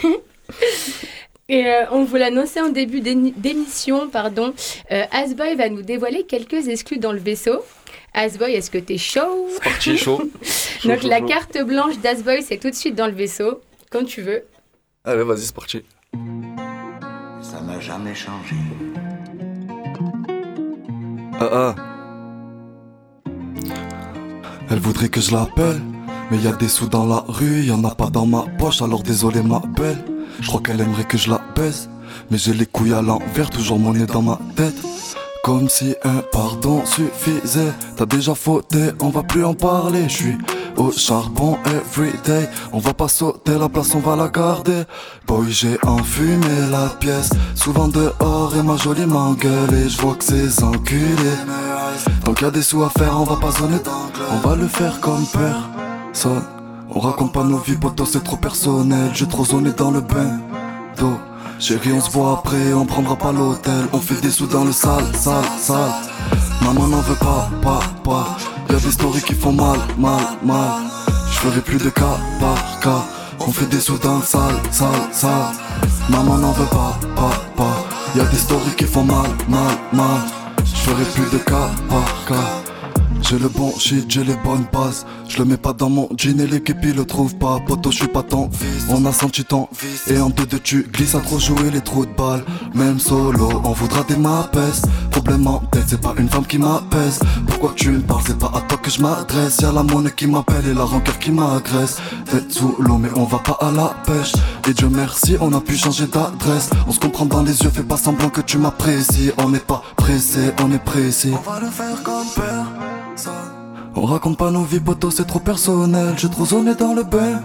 [1.50, 4.54] Et euh, on vous l'annonçait en début d'émission, pardon.
[4.92, 7.60] Euh, Asboy va nous dévoiler quelques exclus dans le vaisseau.
[8.14, 10.22] Asboy, est-ce que t'es chaud C'est parti, chaud.
[10.82, 11.26] Chaud, Donc chaud, la chaud.
[11.28, 14.44] carte blanche d'Asboy, c'est tout de suite dans le vaisseau, quand tu veux.
[15.06, 15.84] Allez, vas-y, c'est parti.
[17.42, 18.56] Ça m'a jamais changé.
[21.40, 21.76] Ah ah.
[24.70, 25.82] Elle voudrait que je l'appelle,
[26.30, 28.82] mais y a des sous dans la rue, y en a pas dans ma poche,
[28.82, 30.04] alors désolé ma belle.
[30.40, 31.90] Je crois qu'elle aimerait que je la baisse,
[32.30, 34.76] mais j'ai les couilles à l'envers, toujours mon nez dans ma tête.
[35.44, 37.74] Comme si un pardon suffisait.
[37.98, 40.04] T'as déjà fauté, on va plus en parler.
[40.08, 40.38] Je suis
[40.78, 42.48] au charbon everyday.
[42.72, 44.84] On va pas sauter la place, on va la garder.
[45.26, 47.32] Boy, j'ai enfumé la pièce.
[47.56, 49.74] Souvent dehors et ma jolie m'engueule.
[49.74, 51.34] Et je vois que c'est enculé.
[52.24, 53.78] Donc y a des sous à faire, on va pas zoner.
[54.32, 55.70] On va le faire comme père.
[56.94, 59.10] On raconte pas nos vies, potos, c'est trop personnel.
[59.14, 60.40] J'ai trop zoné dans le bain
[60.98, 61.18] d'eau.
[61.60, 63.88] Chérie, on se voit après, on prendra pas l'hôtel.
[63.94, 65.92] On fait des sous dans le sale, sale, sale.
[66.62, 68.38] Maman n'en veut pas, pas, pas.
[68.70, 70.82] Y'a des stories qui font mal, mal, mal.
[71.32, 73.04] Je ferai plus de cas par cas.
[73.40, 75.56] On fait des sous dans le sale, sale, sale.
[76.10, 77.86] Maman n'en veut pas, pas, pas.
[78.16, 80.22] Y'a des stories qui font mal, mal, mal.
[80.66, 82.71] Je plus de cas par cas.
[83.22, 85.06] J'ai le bon shit, j'ai les bonnes bases.
[85.28, 87.60] Je le mets pas dans mon jean et l'équipe il le trouve pas.
[87.66, 88.86] Poto, je suis pas ton fils.
[88.90, 90.08] On a senti ton fils.
[90.08, 92.44] Et en deux de tu glisses à trop jouer les trous de balles.
[92.74, 94.58] Même solo, on voudra des mappes.
[95.12, 97.20] Problème en tête, c'est pas une femme qui m'apaise.
[97.48, 99.60] Pourquoi tu me parles, c'est pas à toi que je m'adresse.
[99.62, 101.98] Y'a la monnaie qui m'appelle et la rancœur qui m'agresse.
[102.30, 104.34] Tête sous l'eau, mais on va pas à la pêche.
[104.68, 106.70] Et Dieu merci, on a pu changer d'adresse.
[106.88, 109.32] On se comprend dans les yeux, fais pas semblant que tu m'apprécies.
[109.38, 111.32] On n'est pas pressé, on est précis.
[111.34, 112.66] On va le faire comme père.
[113.96, 116.14] On raconte pas nos vies, potos, c'est trop personnel.
[116.18, 117.42] J'ai trop zoné dans le bain.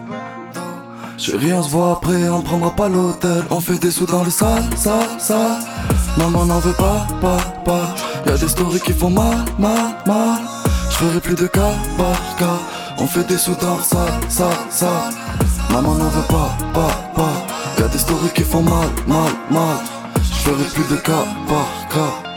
[1.18, 3.42] Chérie, on se voit après, on prendra pas l'hôtel.
[3.50, 5.58] On fait des sous dans le sale, sale, sale.
[6.18, 7.94] Maman n'en veut pas, pas, pas.
[8.26, 10.40] Y'a des stories qui font mal, mal, mal.
[10.90, 12.58] Je ferai plus de cas par cas.
[12.98, 15.14] On fait des sous dans le sale, sale, sale.
[15.70, 17.46] Maman n'en veut pas, pas, pas.
[17.78, 19.78] Y'a des stories qui font mal, mal, mal.
[20.22, 22.35] Je ferai plus de cas par cas.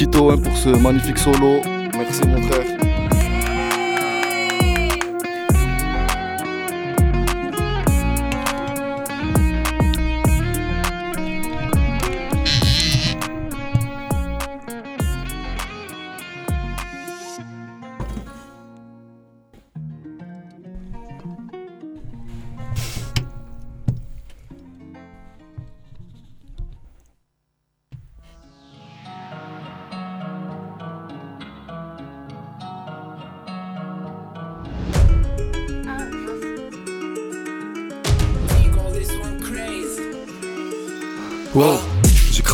[0.00, 1.60] Skito hein, pour ce magnifique solo.
[1.94, 2.69] Merci mon frère.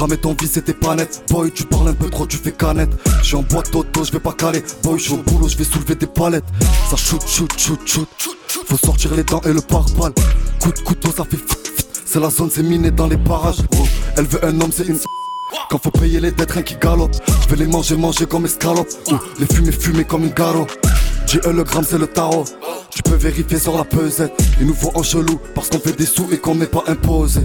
[0.06, 1.24] Cramé ton vie, c'était pas net.
[1.28, 2.90] Boy, tu parles un peu trop, tu fais canette.
[3.22, 4.62] Je suis en boîte auto, je vais pas caler.
[4.84, 6.44] Boy, je suis au boulot, je vais soulever des palettes.
[6.88, 8.08] Ça shoot, shoot, shoot, shoot.
[8.46, 10.12] Faut sortir les dents et le pare-balles.
[10.60, 11.38] Coup de couteau, ça fait
[12.04, 13.56] C'est la zone, c'est miné dans les parages.
[13.76, 13.84] Oh,
[14.16, 14.96] elle veut un homme, c'est une.
[15.70, 17.16] Quand faut payer les dettes, rien qui galope.
[17.42, 18.86] Je vais les manger, manger comme escalope.
[19.10, 20.68] Oh, les fumer, fumer comme une garo.
[21.26, 22.44] J'ai le gramme, c'est le tarot.
[22.90, 24.40] Tu peux vérifier sur la pesette.
[24.60, 27.40] Il nous faut en chelou parce qu'on fait des sous et qu'on n'est pas imposé.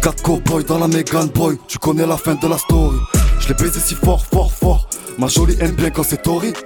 [0.00, 2.96] 4 cowboys dans la Megan Boy, tu connais la fin de la story.
[3.38, 4.88] Je l'ai baisé si fort, fort, fort.
[5.18, 6.58] Ma jolie aime bien quand c'est horrible.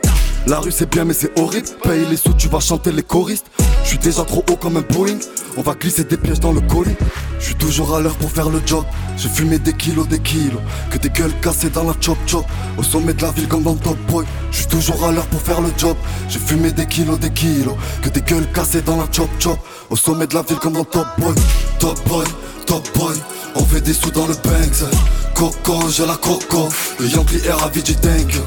[0.47, 1.69] La rue c'est bien mais c'est horrible.
[1.83, 3.47] Paye les sous, tu vas chanter les choristes.
[3.83, 5.19] Je suis déjà trop haut comme un Boeing.
[5.57, 6.97] On va glisser des pièges dans le colis.
[7.39, 8.85] Je suis toujours à l'heure pour faire le job.
[9.17, 10.61] J'ai fumé des kilos, des kilos.
[10.91, 12.45] Que des gueules cassées dans la chop chop.
[12.77, 14.27] Au sommet de la ville comme dans Top Boy.
[14.51, 15.97] Je suis toujours à l'heure pour faire le job.
[16.29, 17.75] J'ai fumé des kilos, des kilos.
[18.03, 19.59] Que des gueules cassées dans la chop chop.
[19.91, 21.35] Au sommet de la ville comme dans Top Boy.
[21.79, 22.27] Top Boy,
[22.67, 23.15] Top Boy.
[23.55, 24.91] On fait des sous dans le Banks.
[25.35, 26.69] Coco, j'ai la coco.
[26.99, 28.41] Le Yankee est ravi du tank.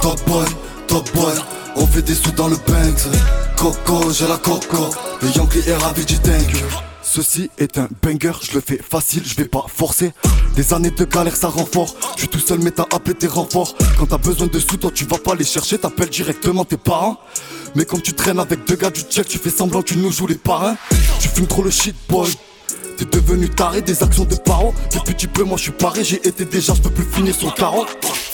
[0.00, 0.46] Top Boy,
[1.74, 3.08] On fait des sous dans le Banks.
[3.56, 4.90] Coco, j'ai la coco.
[5.22, 6.54] Le Yankee est ravi du tank.
[7.02, 10.12] Ceci est un banger, je le fais facile, je vais pas forcer.
[10.54, 11.92] Des années de galère, ça rend fort.
[12.14, 13.74] Je suis tout seul, mais t'as appelé tes renforts.
[13.98, 17.18] Quand t'as besoin de sous, toi tu vas pas les chercher, t'appelles directement tes parents.
[17.74, 20.28] Mais comme tu traînes avec deux gars du check, tu fais semblant, tu nous joues
[20.28, 20.76] les parrains.
[21.18, 22.32] Tu fumes trop le shit, boy.
[22.96, 24.72] T'es devenu taré des actions de parents.
[24.92, 27.48] Depuis petit peu, moi je suis paré, j'ai été déjà, je peux plus finir sur
[27.48, 27.84] le carreau.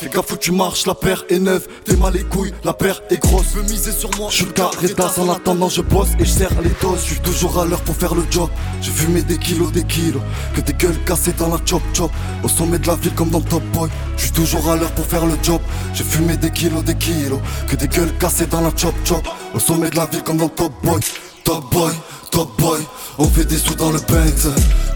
[0.01, 1.68] Fais gaffe où tu marches, la paire est neuve.
[1.84, 3.53] T'es mal les couilles, la paire est grosse.
[3.55, 5.12] Veux miser sur moi, je suis le carrétas.
[5.18, 7.01] En attendant, je bosse et je serre les doses.
[7.03, 8.48] Je suis toujours à l'heure pour faire le job.
[8.80, 10.22] J'ai fumé des kilos, des kilos.
[10.55, 12.11] Que des gueules cassées dans la chop chop.
[12.42, 13.90] Au sommet de la ville comme dans Top Boy.
[14.16, 15.61] Je suis toujours à l'heure pour faire le job.
[15.92, 17.40] J'ai fumé des kilos, des kilos.
[17.68, 19.28] Que des gueules cassées dans la chop chop.
[19.55, 21.01] Au sommet de la ville comme dans Top Boy.
[21.44, 21.92] Top Boy,
[22.30, 22.80] Top Boy.
[23.18, 24.48] On fait des sous dans le Banks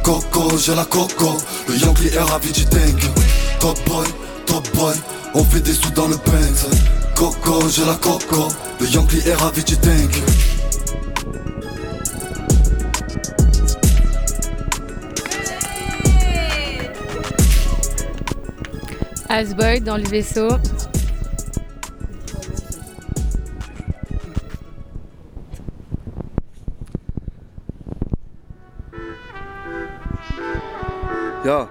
[0.02, 1.36] Coco, j'ai la coco
[1.68, 3.02] Le Yankee est ravi du tank
[3.61, 4.07] Top boy,
[4.47, 4.95] top boy
[5.34, 6.66] On fait des sous dans le Banks
[7.14, 8.49] Coco, j'ai la coco
[8.80, 10.22] Le Yankee est ravi du tank
[19.28, 20.49] Asboy dans le vaisseau.
[31.45, 31.68] Ya.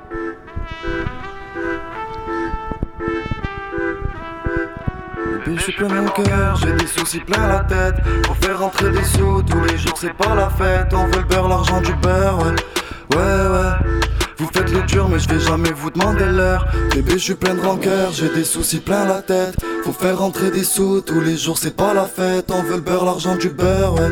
[5.46, 7.96] Bébé, je suis plein mon cœur, j'ai des soucis plein la tête.
[8.24, 10.94] Pour faire rentrer des sous tous les jours, c'est pas la fête.
[10.94, 13.18] On veut le beurre, l'argent du beurre, ouais.
[13.18, 14.00] Ouais, ouais.
[14.38, 16.66] Vous faites le dur, mais je vais jamais vous demander l'heure.
[16.92, 19.56] Bébé, je suis plein de rancœur, j'ai des soucis plein la tête.
[19.84, 22.50] Faut faire rentrer des sous tous les jours, c'est pas la fête.
[22.50, 24.12] On veut le beurre, l'argent du beurre, ouais.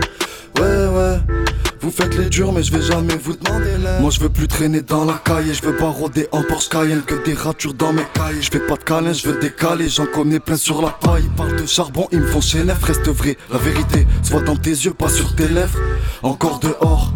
[0.59, 1.41] Ouais, ouais.
[1.82, 3.99] Vous faites les durs, mais je vais jamais vous demander l'air.
[4.01, 5.53] Moi, je veux plus traîner dans la caille.
[5.53, 7.01] Je veux pas rôder en Porsche Cayenne.
[7.01, 8.41] Que des ratures dans mes cailles.
[8.41, 9.89] Je fais pas de câlin, je veux décaler.
[9.89, 11.23] J'en connais plein sur la paille.
[11.25, 12.61] Ils parlent de charbon, ils me font chez.
[12.61, 15.79] Reste vrai, la vérité se voit dans tes yeux, pas sur tes lèvres.
[16.21, 17.13] Encore dehors.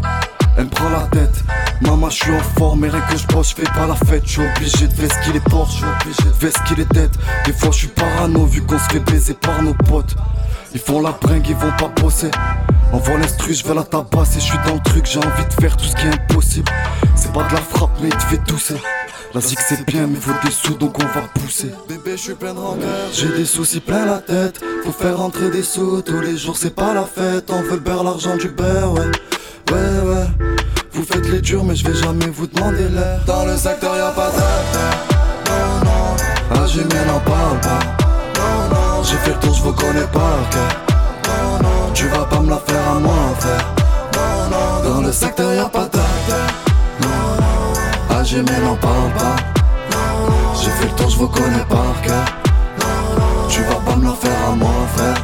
[0.58, 1.44] Elle me prend la tête,
[1.82, 4.22] maman je suis en forme, mais rien que je bosse, je fais pas la fête,
[4.24, 6.88] je suis obligé de veste qu'il est Porsche, je suis obligé de veste qu'il est
[6.88, 7.10] tête.
[7.44, 10.16] Des fois je suis parano vu qu'on se fait baiser par nos potes.
[10.76, 12.30] Ils font la bringue, ils vont pas bosser.
[12.92, 15.74] Envoie l'instru, je vais la tabasser, je suis dans le truc, j'ai envie de faire
[15.74, 16.70] tout ce qui est impossible.
[17.14, 18.76] C'est pas de la frappe, mais il te fait tousser.
[19.32, 21.72] La zig c'est bien, mais faut des sous donc on va pousser.
[21.88, 24.60] Bébé, je suis plein de rancœur, j'ai des soucis plein la tête.
[24.84, 27.50] Faut faire rentrer des sous tous les jours, c'est pas la fête.
[27.50, 29.10] On veut le beurre, l'argent du beurre, ouais.
[29.72, 30.26] Ouais, ouais.
[30.92, 33.24] Vous faites les durs, mais je vais jamais vous demander l'air.
[33.26, 36.16] Dans le secteur, y'a pas de Non, non.
[36.50, 38.05] Ah, j'ai n'en parle pas.
[39.08, 40.56] J'ai fait le tour, je vous connais pas, ok.
[41.62, 41.92] Non.
[41.94, 43.74] Tu vas pas me la faire à moi, frère.
[44.50, 44.90] Non.
[44.90, 45.88] Dans le secteur, y'a pas
[47.00, 47.08] Non,
[47.40, 47.72] non.
[48.10, 49.36] Ah, j'ai n'en parle pas.
[50.60, 52.10] J'ai fait le tour, je vous connais pas, ok.
[53.48, 55.14] Tu vas pas me la faire à moi, frère.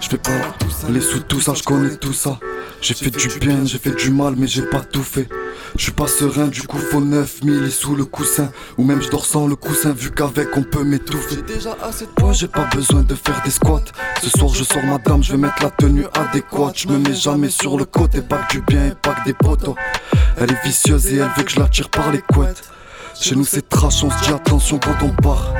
[0.00, 2.38] Je pas les sous, tout ça, je connais tout ça.
[2.80, 5.28] J'ai fait du bien, j'ai fait du mal, mais j'ai pas tout fait.
[5.76, 8.50] Je suis pas serein, du coup faut 9000 sous le coussin.
[8.78, 11.36] Ou même je dors sans le coussin, vu qu'avec on peut m'étouffer.
[12.16, 13.84] Poids, j'ai pas besoin de faire des squats.
[14.22, 16.78] Ce soir je sors madame, je vais mettre la tenue adéquate.
[16.78, 19.34] Je me mets jamais sur le côté, pas que du bien et pas que des
[19.34, 19.74] potos.
[20.38, 22.62] Elle est vicieuse et elle veut que je la tire par les couettes.
[23.20, 25.54] Chez nous c'est trash, on se dit attention quand on part.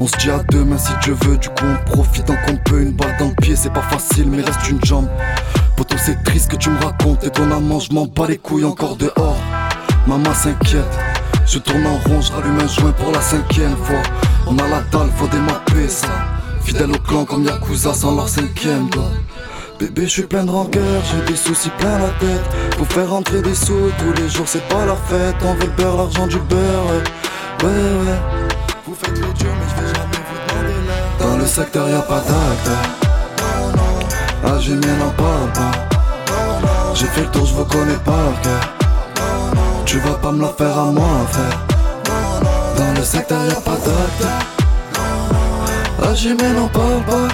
[0.00, 2.80] On se dit à demain si Dieu veut, du coup on profite tant qu'on peut.
[2.80, 5.08] Une balle dans le pied, c'est pas facile, mais reste une jambe.
[5.76, 7.24] Poto, c'est triste que tu me racontes.
[7.24, 9.36] Et ton amant, je m'en bats les couilles encore dehors.
[10.06, 10.98] Maman s'inquiète.
[11.46, 14.02] Je tourne en rond, je rallume un joint pour la cinquième fois.
[14.46, 16.08] On a la dalle, faut démapper ça.
[16.62, 19.10] Fidèle au clan comme Yakuza sans leur cinquième doigt.
[19.78, 22.44] Bébé, je suis plein de rancœur, j'ai des soucis plein la tête.
[22.78, 25.36] Faut faire rentrer des sous tous les jours, c'est pas la fête.
[25.42, 26.86] On veut le beurre, l'argent du beurre.
[27.62, 28.18] Ouais, ouais.
[28.86, 30.74] Vous faites le dur, mais je vais jamais vous demander.
[31.18, 33.01] Dans le secteur, y a pas d'acteur.
[34.44, 35.72] Ah, bien n'en parle pas.
[36.94, 38.60] J'ai fait le tour, je vous connais par cœur.
[39.86, 41.58] Tu vas pas me la faire à moi, frère.
[42.76, 44.38] Dans le secteur, y a pas d'acteur.
[46.02, 47.28] Ah, bien n'en parle pas.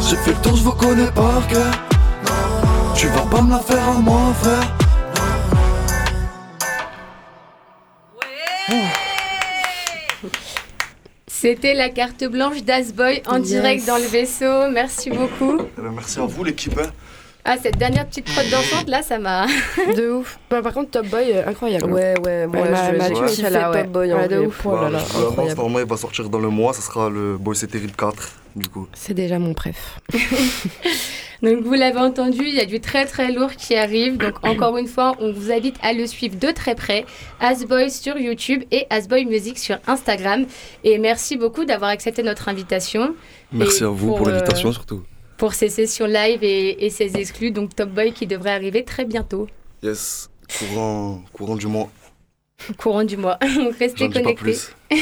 [0.00, 1.72] J'ai fait le tour, je vous connais par cœur.
[2.94, 4.76] Tu vas pas me la faire à moi, frère.
[11.38, 13.46] C'était la carte blanche d'Asboy en Yes.
[13.48, 14.70] direct dans le vaisseau.
[14.72, 15.58] Merci beaucoup.
[15.76, 16.78] Eh ben, merci à vous, l'équipe.
[16.78, 16.90] hein.
[17.44, 19.46] Ah, cette dernière petite prod dansante là, ça m'a.
[19.96, 20.38] De ouf.
[20.50, 21.92] Bah, par contre, Top Boy, euh, incroyable.
[21.92, 23.82] Ouais, ouais, moi m'a- je tué, kiffé ouais.
[23.82, 24.46] Top Boy en Ouais, de vrai.
[24.46, 24.62] ouf.
[24.64, 25.56] Oh là Bah, là, incroyable.
[25.60, 26.72] normalement, il va sortir dans le mois.
[26.72, 28.88] Ça sera le Boy C'est Terrible 4, du coup.
[28.94, 30.00] C'est déjà mon préf.
[31.42, 34.16] Donc vous l'avez entendu, il y a du très très lourd qui arrive.
[34.16, 37.04] Donc encore une fois, on vous invite à le suivre de très près.
[37.40, 40.46] Asboy sur YouTube et Asboy Music sur Instagram.
[40.84, 43.14] Et merci beaucoup d'avoir accepté notre invitation.
[43.52, 45.02] Merci Et à vous pour euh, l'invitation, surtout.
[45.36, 47.50] Pour ces sessions live et, et ces exclus.
[47.50, 49.46] Donc Top Boy qui devrait arriver très bientôt.
[49.82, 51.90] Yes, courant, courant du mois.
[52.78, 53.38] Courant du mois.
[53.56, 54.34] Donc restez dis pas connectés.
[54.34, 54.70] plus.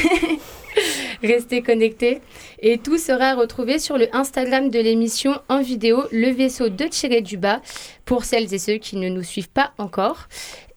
[1.25, 2.21] Restez connectés.
[2.61, 7.23] Et tout sera retrouvé sur le Instagram de l'émission en vidéo Le vaisseau de tirer
[7.23, 7.61] du bas
[8.05, 10.29] pour celles et ceux qui ne nous suivent pas encore.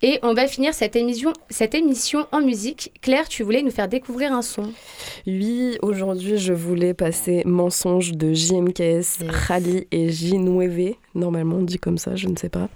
[0.02, 2.92] Et on va finir cette émission, cette émission en musique.
[3.02, 4.72] Claire, tu voulais nous faire découvrir un son.
[5.26, 10.96] Oui, aujourd'hui, je voulais passer Mensonge de JMKS, Rally et J9V.
[11.16, 12.70] Normalement, on dit comme ça, je ne sais pas.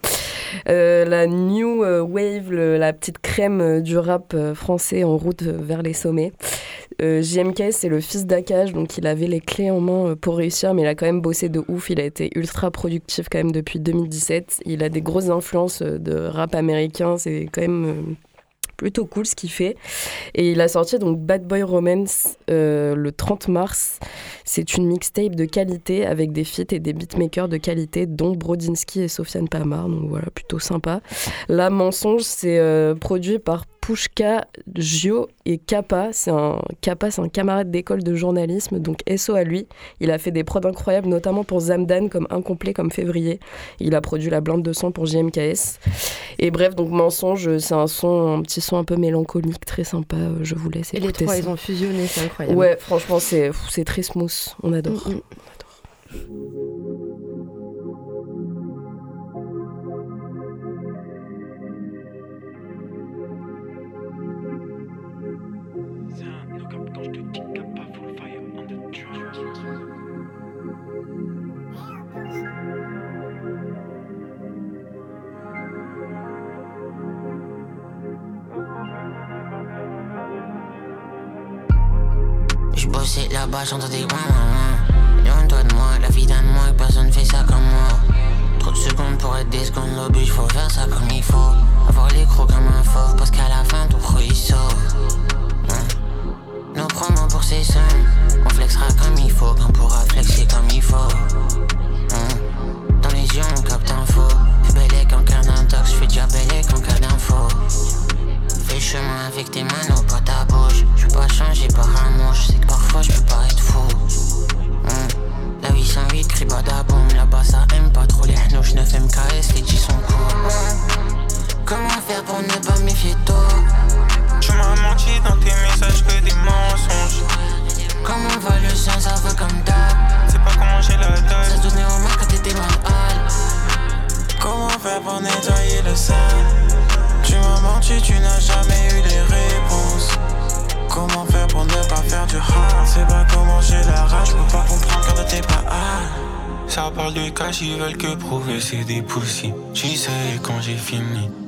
[0.68, 5.84] Euh, la New Wave, le- la petite crème du rap euh, français en route vers
[5.84, 6.34] les sommets.
[7.02, 10.38] Euh, JMKS, c'est le fils d'Akage, donc il avait les clés en main euh, pour
[10.38, 11.90] réussir, mais il a quand même bossé de ouf.
[11.90, 14.62] Il a été ultra productif quand même depuis 2017.
[14.66, 18.14] Il a des grosses influences euh, de rap américain, c'est quand même euh,
[18.78, 19.78] plutôt cool ce qu'il fait.
[20.36, 24.00] Et il a sorti donc Bad Boy Romance le 30 mars.
[24.46, 29.02] C'est une mixtape de qualité avec des feats et des beatmakers de qualité, dont Brodinski
[29.02, 29.88] et Sofiane Pamar.
[29.88, 31.02] Donc voilà, plutôt sympa.
[31.48, 32.60] La Mensonge, c'est
[33.00, 36.10] produit par Pushka, Gio et Kappa.
[36.14, 39.68] C'est un Kappa, c'est un camarade d'école de journalisme, donc SO à lui.
[40.00, 43.40] Il a fait des prods incroyables, notamment pour Zamdan, comme Incomplet, comme Février.
[43.80, 45.80] Il a produit la blinde de son pour JMKS.
[46.40, 50.16] Et bref, donc Mensonge, c'est un son, un petit son un peu mélancolique, très sympa.
[50.16, 51.42] euh, Je vous laisse Et les écouter trois, ça.
[51.42, 52.58] ils ont fusionné, c'est incroyable.
[52.58, 54.32] Ouais, franchement, c'est c'est très smooth.
[54.64, 55.08] On adore.
[55.10, 55.22] Mm, mm.
[56.14, 56.91] Je
[82.92, 85.24] bossais là-bas, j'entendais des ouin ouin.
[85.24, 88.16] Loin-toi de moi, la vie d'un moi, et personne fait ça comme moi.
[88.60, 91.52] Trop de secondes pour être des secondes, l'oblige, faut faire ça comme il faut.
[91.88, 94.76] Avoir les crocs comme un fauve, parce qu'à la fin, ton pro il sauve.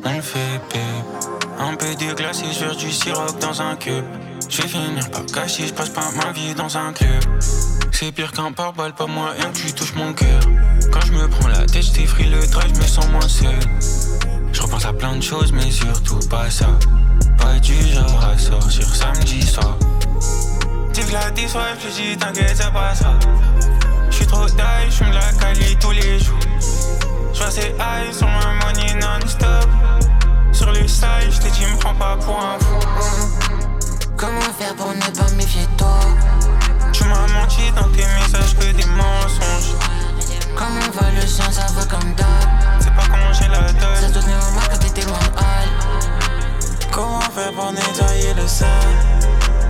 [0.05, 0.79] On le fait paix.
[1.59, 4.05] Un peu de glace et sur du sirop dans un cube.
[4.49, 7.23] Je vais finir par cacher, je passe pas ma vie dans un club.
[7.91, 10.39] C'est pire qu'un pare-balles, pas moyen que tu touches mon cœur.
[10.91, 13.59] Quand je me prends la tête, je free le drive, je me sens moins seul.
[14.51, 16.67] Je repense à plein de choses, mais surtout pas ça.
[17.37, 19.77] Pas du genre à sortir samedi soir.
[20.93, 22.71] Tic la 10 ouais, je dis t'inquiète, ça.
[24.09, 26.37] J'suis trop die, j'fume la cali tous les jours.
[27.33, 29.69] Je vois ses eyes sur ma money non-stop.
[30.51, 32.79] Sur les slides, je t'ai dit, me prends pas pour un fou.
[34.15, 35.99] Comment faire pour ne pas méfier toi?
[36.93, 39.75] Tu m'as menti dans tes messages que des mensonges.
[40.55, 42.27] Comme on va le chien, ça va comme d'hab?
[42.79, 43.97] C'est pas comment j'ai la dalle.
[43.99, 45.33] Ça devenait au mal quand t'étais loin de
[46.91, 48.69] Comment faire pour nettoyer le sale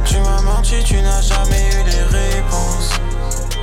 [0.03, 2.99] Tu m'as menti, tu n'as jamais eu les réponses.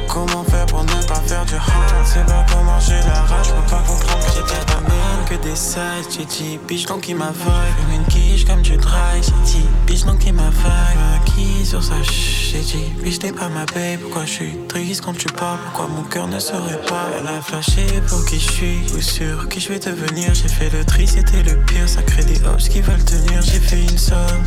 [0.09, 3.53] Comment faire pour ne pas faire du harm c'est pas comment j'ai la rage, je
[3.53, 7.17] peux pas comprendre que j'étais la même que des sides, j'ai dit bitch donc il
[7.17, 10.97] m'avale Fume une quiche comme du dry, j'ai dit bitch donc il m'avale
[11.27, 14.01] Qui sur sa ch, j'ai dit bitch t'es pas ma babe.
[14.03, 17.41] Pourquoi je suis triste quand tu parles, pourquoi mon cœur ne serait pas Elle a
[17.41, 20.35] flashé pour qui je suis, ou sur qui je vais devenir?
[20.35, 23.43] J'ai fait le tri, c'était le pire, ça crée des hops qui veulent tenir.
[23.43, 24.45] J'ai fait une somme,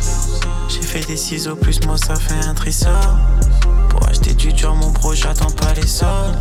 [0.68, 3.16] j'ai fait des ciseaux plus moi ça fait un trissort
[3.88, 6.36] Pour acheter du dur mon pro j'attends pas les soldes.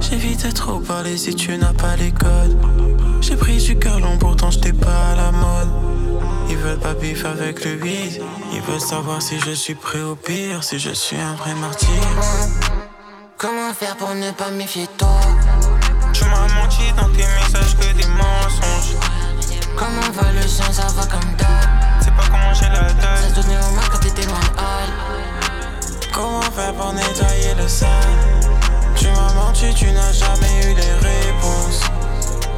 [0.00, 2.56] J'évite de trop parler si tu n'as pas les codes.
[3.20, 5.68] J'ai pris du cœur long, pourtant j'étais pas à la mode.
[6.50, 8.22] Ils veulent pas bif avec le weed.
[8.52, 11.88] Ils veulent savoir si je suis prêt au pire, si je suis un vrai martyr.
[13.38, 15.08] Comment faire pour ne pas méfier toi?
[16.12, 18.96] Tu m'as menti dans tes messages que des mensonges.
[19.76, 21.48] Comment va le sang, ça va comme d'hab?
[22.00, 23.30] C'est pas comment j'ai la Ça tête.
[23.30, 24.90] se donnait au mal quand t'étais loin de Hall
[26.12, 27.88] Comment faire pour nettoyer le sale?
[28.96, 31.82] Tu m'as menti, tu n'as jamais eu les réponses.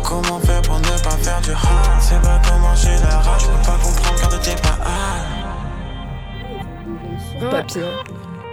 [0.03, 2.01] Comment faire pour ne pas faire du hard?
[2.01, 5.27] C'est pas comment j'ai la rage, je peux pas comprendre car t'es pas hard.
[7.43, 7.51] Ouais.
[7.51, 8.05] Papy, hein.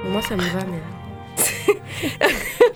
[0.05, 0.81] Moi, ça me va, mais.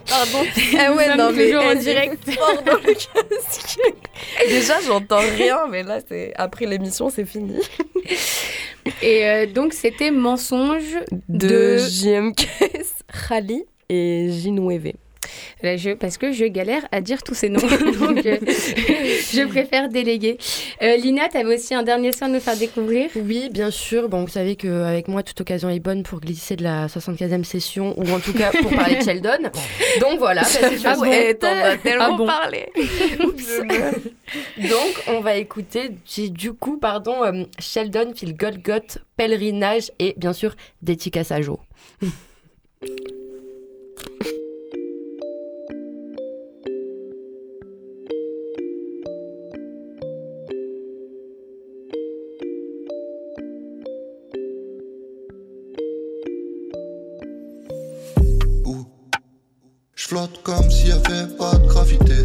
[0.10, 0.46] Pardon.
[0.80, 3.80] Ah ouais, non, mais toujours en direct fort dans le casque.
[4.48, 7.58] Déjà, j'entends rien, mais là, c'est après l'émission, c'est fini.
[9.02, 10.98] Et euh, donc, c'était Mensonge
[11.28, 11.78] De, de.
[11.78, 14.96] JMKS, Khali et Ginouévé.
[15.64, 17.60] Là, je, parce que je galère à dire tous ces noms.
[18.00, 20.38] donc, euh, je préfère déléguer.
[20.82, 23.10] Euh, Lina, tu avais aussi un dernier son à nous faire découvrir?
[23.16, 24.10] Oui, bien sûr.
[24.10, 27.98] Bon, vous savez qu'avec moi, toute occasion est bonne pour glisser de la 75e session,
[28.00, 29.50] ou en tout cas pour parler de Sheldon.
[30.02, 32.26] Donc voilà, c'est Ah as tellement Ah bon.
[32.26, 32.68] parlé.
[34.58, 35.92] Donc, on va écouter
[36.30, 41.42] du coup, pardon, euh, Sheldon, Phil Golgot, Pèlerinage et bien sûr Dédicace à
[60.88, 62.16] s'il avait pas de gravité.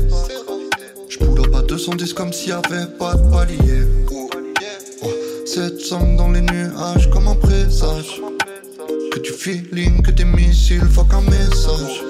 [1.08, 3.82] Je poudre pas 210 comme s'il y avait pas de palier.
[5.02, 5.10] Oh,
[5.44, 8.20] 700 dans les nuages comme un présage.
[9.10, 12.02] Que du feeling, que des missiles, fuck un message.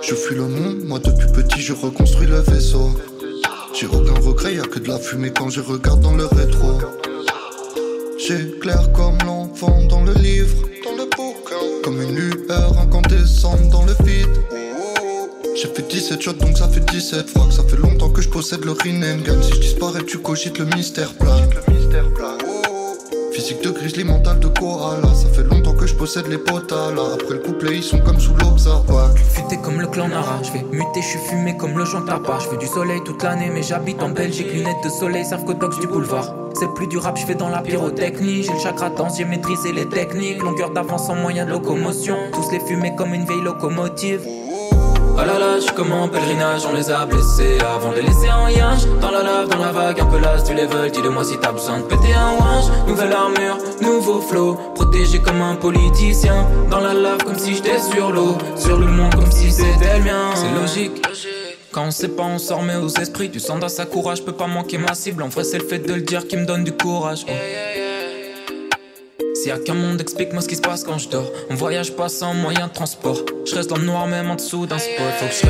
[0.00, 2.90] Je fuis le monde, moi depuis petit je reconstruis le vaisseau.
[3.74, 6.78] J'ai aucun regret, y a que de la fumée quand je regarde dans le rétro.
[8.18, 11.08] J'éclaire comme l'enfant dans le livre, dans le.
[11.82, 14.57] Comme une lueur incandescente dans le vide.
[15.60, 18.28] J'ai fait 17 shots donc ça fait 17 fois que ça fait longtemps que je
[18.28, 19.42] possède le Rinnegan.
[19.42, 21.36] Si je disparais, tu cogites le mystère plat.
[23.32, 25.12] Physique de grizzly, mental de koala.
[25.14, 27.14] Ça fait longtemps que je possède les potalas.
[27.14, 29.20] Après le couplet, ils sont comme sous l'observacle.
[29.20, 32.38] Futé comme le clan Nara, je vais muter, je suis fumé comme le joint tabac.
[32.44, 34.52] Je veux du soleil toute l'année, mais j'habite en Belgique.
[34.52, 35.44] Lunettes de soleil, servent
[35.80, 36.36] du boulevard.
[36.54, 38.44] C'est plus du rap, je fais dans la pyrotechnie.
[38.44, 40.40] J'ai le chakra dense, j'ai maîtrisé les techniques.
[40.40, 42.16] Longueur d'avance en moyen de locomotion.
[42.32, 44.20] Tous les fumés comme une vieille locomotive.
[45.20, 48.02] Oh là là, je suis comme en pèlerinage, on les a blessés avant de les
[48.02, 48.84] laisser en yinche.
[49.00, 50.92] Dans la lave, dans la vague, un peu las du level.
[50.92, 52.66] Dis-le-moi si t'as besoin de péter un wange.
[52.86, 56.46] Nouvelle armure, nouveau flow, protégé comme un politicien.
[56.70, 58.38] Dans la lave, comme si j'étais sur l'eau.
[58.54, 60.30] Sur le monde, comme si c'était le mien.
[60.36, 61.04] C'est logique.
[61.72, 63.28] Quand on sait pas, on s'en remet aux esprits.
[63.28, 65.24] Du sang dans sa courage, peut pas manquer ma cible.
[65.24, 67.26] En vrai, c'est le fait de le dire qui me donne du courage.
[69.40, 71.30] S'il y a qu'un monde, explique-moi ce qui se passe quand je dors.
[71.48, 73.18] On voyage pas sans moyen de transport.
[73.46, 75.12] Je reste dans le noir, même en dessous d'un spot.
[75.20, 75.46] Faut que je.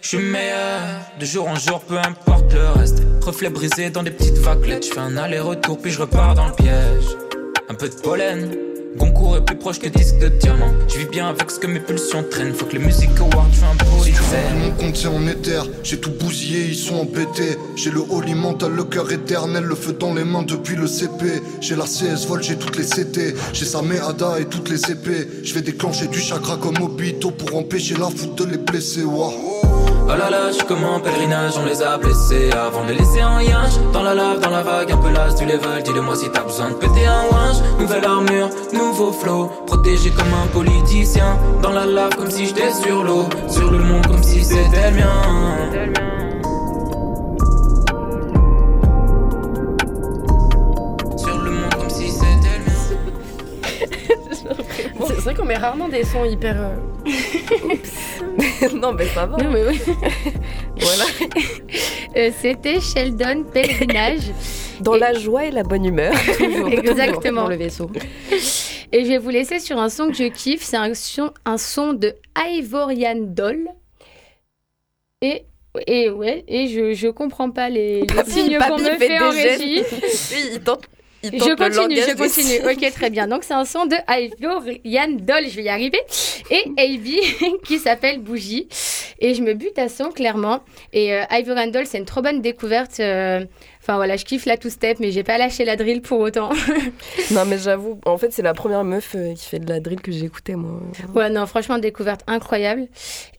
[0.00, 0.80] Je suis meilleur,
[1.18, 3.02] de jour en jour, peu importe le reste.
[3.24, 4.86] Reflet brisé dans des petites vaguelettes.
[4.86, 7.16] Je fais un aller-retour, puis je repars dans le piège.
[7.68, 8.65] Un peu de pollen.
[8.96, 10.72] Goncourt est plus proche que disque de diamant.
[10.88, 12.54] Je vis bien avec ce que mes pulsions traînent.
[12.54, 14.12] Faut que les musiques awards, un beau Si
[14.58, 17.56] mon compte c'est en éther, j'ai tout bousillé, ils sont embêtés.
[17.76, 21.42] J'ai le holy mental, le cœur éternel, le feu dans les mains depuis le CP.
[21.60, 25.26] J'ai la CS Vol, j'ai toutes les CT, j'ai sa Ada et toutes les épées.
[25.42, 29.04] Je vais déclencher du chakra comme Obito pour empêcher la foot de les blesser.
[29.04, 29.55] Wow.
[30.08, 33.40] Oh là là, je comme pèlerinage, on les a blessés avant de les laisser en
[33.40, 33.74] yinche.
[33.92, 35.82] Dans la lave, dans la vague, un peu las du level.
[35.82, 37.56] Dis-le-moi si t'as besoin de péter un wange.
[37.80, 41.36] Nouvelle armure, nouveau flow, protégé comme un politicien.
[41.60, 43.28] Dans la lave, comme si j'étais sur l'eau.
[43.48, 46.25] Sur le monde, comme si c'était le mien.
[55.26, 56.56] Vrai qu'on met rarement des sons hyper.
[56.58, 56.76] euh,
[58.74, 59.36] non, mais ça va.
[59.42, 59.80] Non, mais oui.
[60.78, 61.04] Voilà.
[62.16, 64.30] Euh, c'était Sheldon Pèlerinage.
[64.80, 66.12] Dans la joie et la bonne humeur.
[66.38, 66.68] Toujours.
[66.68, 67.42] Exactement.
[67.42, 67.90] Dans le vaisseau.
[68.92, 70.62] Et je vais vous laisser sur un son que je kiffe.
[70.62, 73.68] C'est un son, un son de Ivorian Doll.
[75.22, 75.44] Et
[75.88, 79.20] Et ouais, et je, je comprends pas les, les Papy- signes qu'on me fait fait
[79.20, 79.82] en régie.
[80.52, 80.82] Il tente,
[81.32, 82.70] il Je continue, je continue.
[82.70, 83.26] Ok, très bien.
[83.26, 86.00] Donc, c'est un son de Ivor Yann Doll, je vais y arriver,
[86.50, 88.68] et AB qui s'appelle Bougie.
[89.18, 90.60] Et je me bute à son, clairement.
[90.92, 93.00] Et euh, Ivor Yann Doll, c'est une trop bonne découverte.
[93.00, 93.44] euh,
[93.86, 96.50] Enfin voilà, je kiffe la two-step, mais j'ai pas lâché la drill pour autant.
[97.30, 100.00] Non, mais j'avoue, en fait, c'est la première meuf euh, qui fait de la drill
[100.00, 100.80] que j'ai écoutée, moi.
[101.14, 102.88] Ouais, non, franchement, découverte incroyable.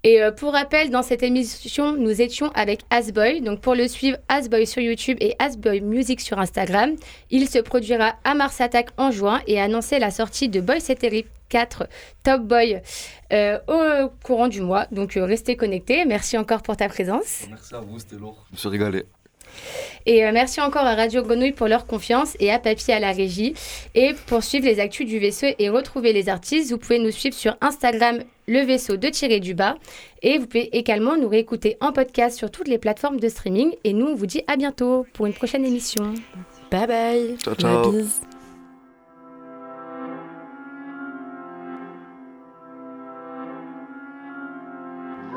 [0.05, 3.41] Et euh, pour rappel, dans cette émission, nous étions avec Asboy.
[3.41, 6.95] Donc, pour le suivre, Asboy sur YouTube et Asboy Music sur Instagram.
[7.29, 10.79] Il se produira à Mars Attack en juin et a annoncé la sortie de Boy
[10.79, 11.87] C'est Terrible 4
[12.23, 12.81] Top Boy
[13.33, 14.85] euh, au courant du mois.
[14.91, 16.05] Donc, euh, restez connectés.
[16.05, 17.45] Merci encore pour ta présence.
[17.49, 18.45] Merci à vous, c'était lourd.
[18.49, 19.05] Je me suis régalé.
[20.05, 23.11] Et euh, merci encore à Radio Grenouille pour leur confiance et à Papy à la
[23.11, 23.53] régie.
[23.95, 27.35] Et pour suivre les actus du vaisseau et retrouver les artistes, vous pouvez nous suivre
[27.35, 29.75] sur Instagram, le vaisseau de tirer du bas.
[30.21, 33.71] Et vous pouvez également nous réécouter en podcast sur toutes les plateformes de streaming.
[33.83, 36.13] Et nous, on vous dit à bientôt pour une prochaine émission.
[36.71, 37.37] Bye bye.
[37.39, 37.91] Ciao, ciao.
[37.91, 38.21] La bise.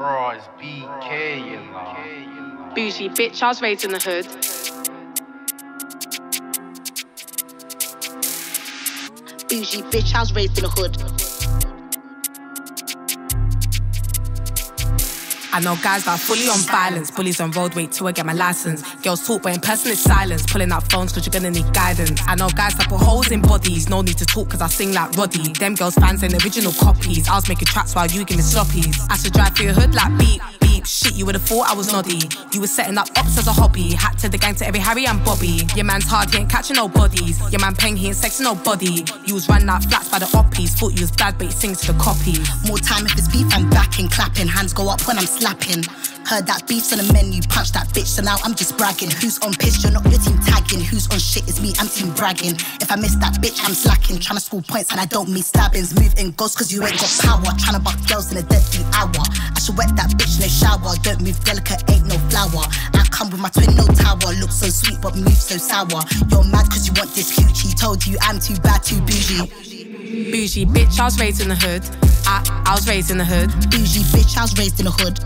[0.01, 1.70] Rise BK, you know.
[2.75, 4.27] Bougie bitch, I was raised in the hood.
[9.49, 10.97] Bougie bitch, I was raised in the hood.
[15.53, 17.11] I know guys that are fully on violence.
[17.11, 18.83] Bullies on road wait till I get my license.
[19.03, 20.47] Girls talk, but in person it's silence.
[20.47, 22.21] Pulling out phones cause you're gonna need guidance.
[22.29, 23.89] I know guys that put holes in bodies.
[23.89, 25.53] No need to talk cause I sing like Roddy.
[25.55, 27.29] Them girls fans ain't original copies.
[27.29, 28.97] I was making tracks while you give me sloppies.
[29.11, 30.41] I should drive through your hood like beep.
[30.61, 32.21] Beep, shit, you would've thought I was noddy.
[32.53, 33.93] You were setting up ops as a hobby.
[33.95, 35.67] Hat to the gang to every Harry and Bobby.
[35.75, 37.41] Your man's hard, he ain't catching no bodies.
[37.53, 39.05] Your man peng, he ain't sexing no body.
[39.27, 40.71] You was running out flats by the oppies.
[40.71, 42.49] Thought you was bad, but he sings to the copies.
[42.67, 44.49] More time if it's beef, I'm backing, clapping.
[44.49, 45.85] Hands go up when I'm slapping.
[46.31, 49.11] Heard that beef's on the menu, punch that bitch, so now I'm just bragging.
[49.11, 50.79] Who's on piss, you're not your team tagging.
[50.79, 52.55] Who's on shit, it's me, I'm team bragging.
[52.79, 54.23] If I miss that bitch, I'm slacking.
[54.23, 55.91] Trying to score points and I don't mean stabbings.
[55.99, 57.51] Move in ghosts cause you ain't got power.
[57.59, 59.11] Trying to buck girls in a deadly hour.
[59.27, 60.95] I should wet that bitch in the shower.
[61.03, 62.63] Don't move delicate, ain't no flower.
[62.95, 64.31] I come with my twin, no tower.
[64.39, 65.99] Look so sweet, but move so sour.
[66.31, 67.75] You're mad cause you want this coochie.
[67.75, 69.51] Told you I'm too bad, too bougie.
[70.31, 71.83] Bougie bitch, I was raised in the hood.
[72.23, 72.39] I,
[72.71, 73.51] I was raised in the hood.
[73.75, 75.19] Bougie bitch, I was raised in the hood.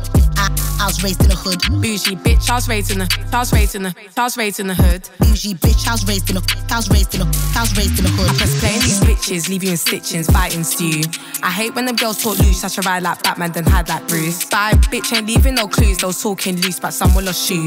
[0.84, 1.62] I, was raised in the hood.
[1.80, 4.60] Bougie bitch, I was raised in the, I was raised in the, I was raised
[4.60, 5.08] in the hood.
[5.18, 7.26] Bougie bitch, I was raised in the, I was raised in the,
[7.56, 8.28] I was raised in the hood.
[8.28, 11.00] I press playing these bitches, leave you in stitchings, fighting stew.
[11.42, 14.06] I hate when them girls talk loose, I should ride like Batman, then hide like
[14.08, 14.44] Bruce.
[14.52, 17.64] I bitch ain't leaving no clues, those talking loose, but someone lost shoe.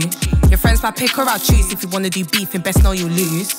[0.50, 1.74] Your friends might pick or I'll choose.
[1.74, 3.50] If you wanna do beefing, best know you'll lose.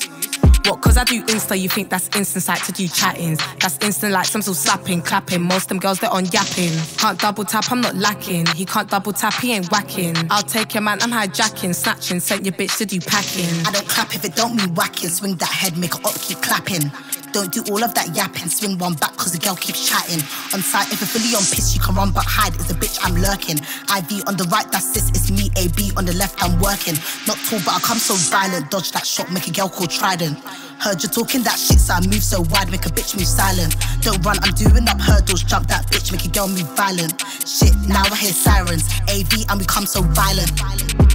[0.69, 3.41] What, cause I do Insta, you think that's instant sight to do chattings.
[3.59, 5.41] That's instant like some sort of slapping, clapping.
[5.41, 6.73] Most them girls, they're on yapping.
[6.99, 8.45] Can't double tap, I'm not lacking.
[8.49, 10.15] He can't double tap, he ain't whacking.
[10.31, 13.49] I'll take your man, I'm hijacking, snatching, sent your bitch to do packing.
[13.67, 15.09] I don't clap if it don't mean whacking.
[15.09, 16.93] Swing that head, make it up, keep clapping.
[17.33, 18.49] Don't do all of that yapping.
[18.49, 20.21] Swing one back cause the girl keeps chatting.
[20.55, 22.55] On site, if you're fully on piss, you can run but hide.
[22.55, 23.59] It's a bitch, I'm lurking.
[23.59, 25.51] IV on the right, that's sis, it's me.
[25.57, 26.95] AB on the left, I'm working.
[27.27, 28.71] Not tall, but I come so violent.
[28.71, 30.39] Dodge that shot, make a girl call Trident.
[30.79, 33.75] Heard you talking that shit, so I move so wide, make a bitch move silent.
[34.01, 37.19] Don't run, I'm doing up hurdles, jump that bitch, make a girl move violent.
[37.47, 38.87] Shit, now I hear sirens.
[39.11, 40.55] AV and we come so violent.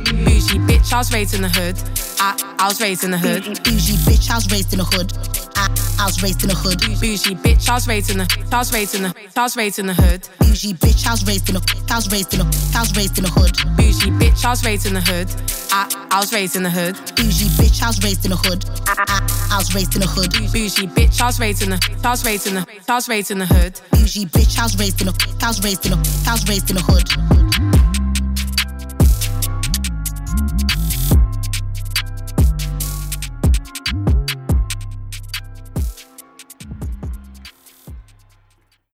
[0.03, 1.77] Bougie bitch, I was raised in the hood.
[2.19, 3.43] I, I was raised in the hood.
[3.63, 5.13] Bougie bitch, I was raised in the hood.
[5.55, 5.71] I,
[6.03, 6.81] I was raised in the hood.
[6.99, 9.79] Bougie bitch, I was raised in the, I was raised in the, I was raised
[9.79, 10.27] in the hood.
[10.37, 13.17] Bougie bitch, I was raised in the, I was raised in the, I was raised
[13.17, 13.55] in the hood.
[13.79, 15.31] Bougie bitch, I was raised in the hood.
[15.71, 16.99] I, I was raised in the hood.
[17.15, 18.65] Bougie bitch, I was raised in the hood.
[18.83, 20.33] I, I, I was raised in the hood.
[20.51, 23.31] Bougie bitch, I was raised in the, I was raised in the, I was raised
[23.31, 23.79] in the hood.
[23.91, 26.67] Bougie bitch, I was raised in the, I was raised in the, I was raised
[26.67, 27.82] in the hood.